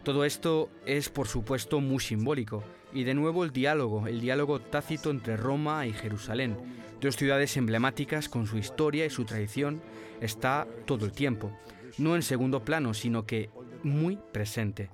Todo 0.05 0.25
esto 0.25 0.69
es, 0.85 1.09
por 1.09 1.29
supuesto, 1.29 1.81
muy 1.81 2.01
simbólico. 2.01 2.65
Y 2.93 3.05
de 3.05 3.15
nuevo 3.15 3.45
el 3.45 3.53
diálogo, 3.53 4.07
el 4.07 4.21
diálogo 4.21 4.61
tácito 4.61 5.11
entre 5.11 5.37
Roma 5.37 5.87
y 5.87 5.93
Jerusalén, 5.93 6.57
dos 7.01 7.17
ciudades 7.17 7.57
emblemáticas 7.57 8.29
con 8.29 8.47
su 8.47 8.59
historia 8.59 9.07
y 9.07 9.11
su 9.11 9.25
tradición, 9.25 9.81
está 10.21 10.67
todo 10.85 11.07
el 11.07 11.13
tiempo. 11.13 11.53
No 11.99 12.17
en 12.17 12.23
segundo 12.23 12.65
plano, 12.65 12.95
sino 12.95 13.25
que 13.25 13.51
muy 13.83 14.19
presente. 14.33 14.91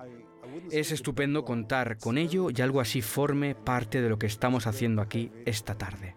Es 0.70 0.92
estupendo 0.92 1.44
contar 1.44 1.98
con 1.98 2.18
ello 2.18 2.48
y 2.54 2.60
algo 2.60 2.80
así 2.80 3.02
forme 3.02 3.54
parte 3.54 4.02
de 4.02 4.08
lo 4.08 4.18
que 4.18 4.26
estamos 4.26 4.66
haciendo 4.66 5.02
aquí 5.02 5.32
esta 5.46 5.74
tarde. 5.74 6.14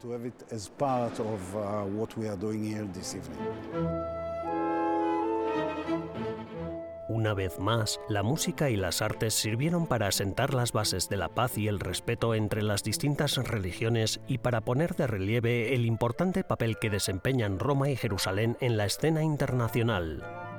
Una 7.14 7.34
vez 7.34 7.60
más, 7.60 8.00
la 8.08 8.24
música 8.24 8.70
y 8.70 8.78
las 8.78 9.02
artes 9.02 9.34
sirvieron 9.34 9.86
para 9.86 10.08
asentar 10.08 10.54
las 10.54 10.72
bases 10.72 11.10
de 11.10 11.18
la 11.18 11.28
paz 11.28 11.58
y 11.58 11.68
el 11.68 11.82
respeto 11.82 12.36
entre 12.36 12.64
las 12.64 12.84
distintas 12.84 13.36
religiones 13.36 14.22
y 14.30 14.38
para 14.38 14.62
poner 14.62 14.96
de 14.96 15.08
relieve 15.08 15.76
el 15.76 15.86
importante 15.86 16.46
papel 16.46 16.78
que 16.80 16.90
desempeñan 16.90 17.60
Roma 17.60 17.90
y 17.90 17.98
Jerusalén 17.98 18.56
en 18.62 18.78
la 18.78 18.86
escena 18.86 19.24
internacional. 19.24 20.51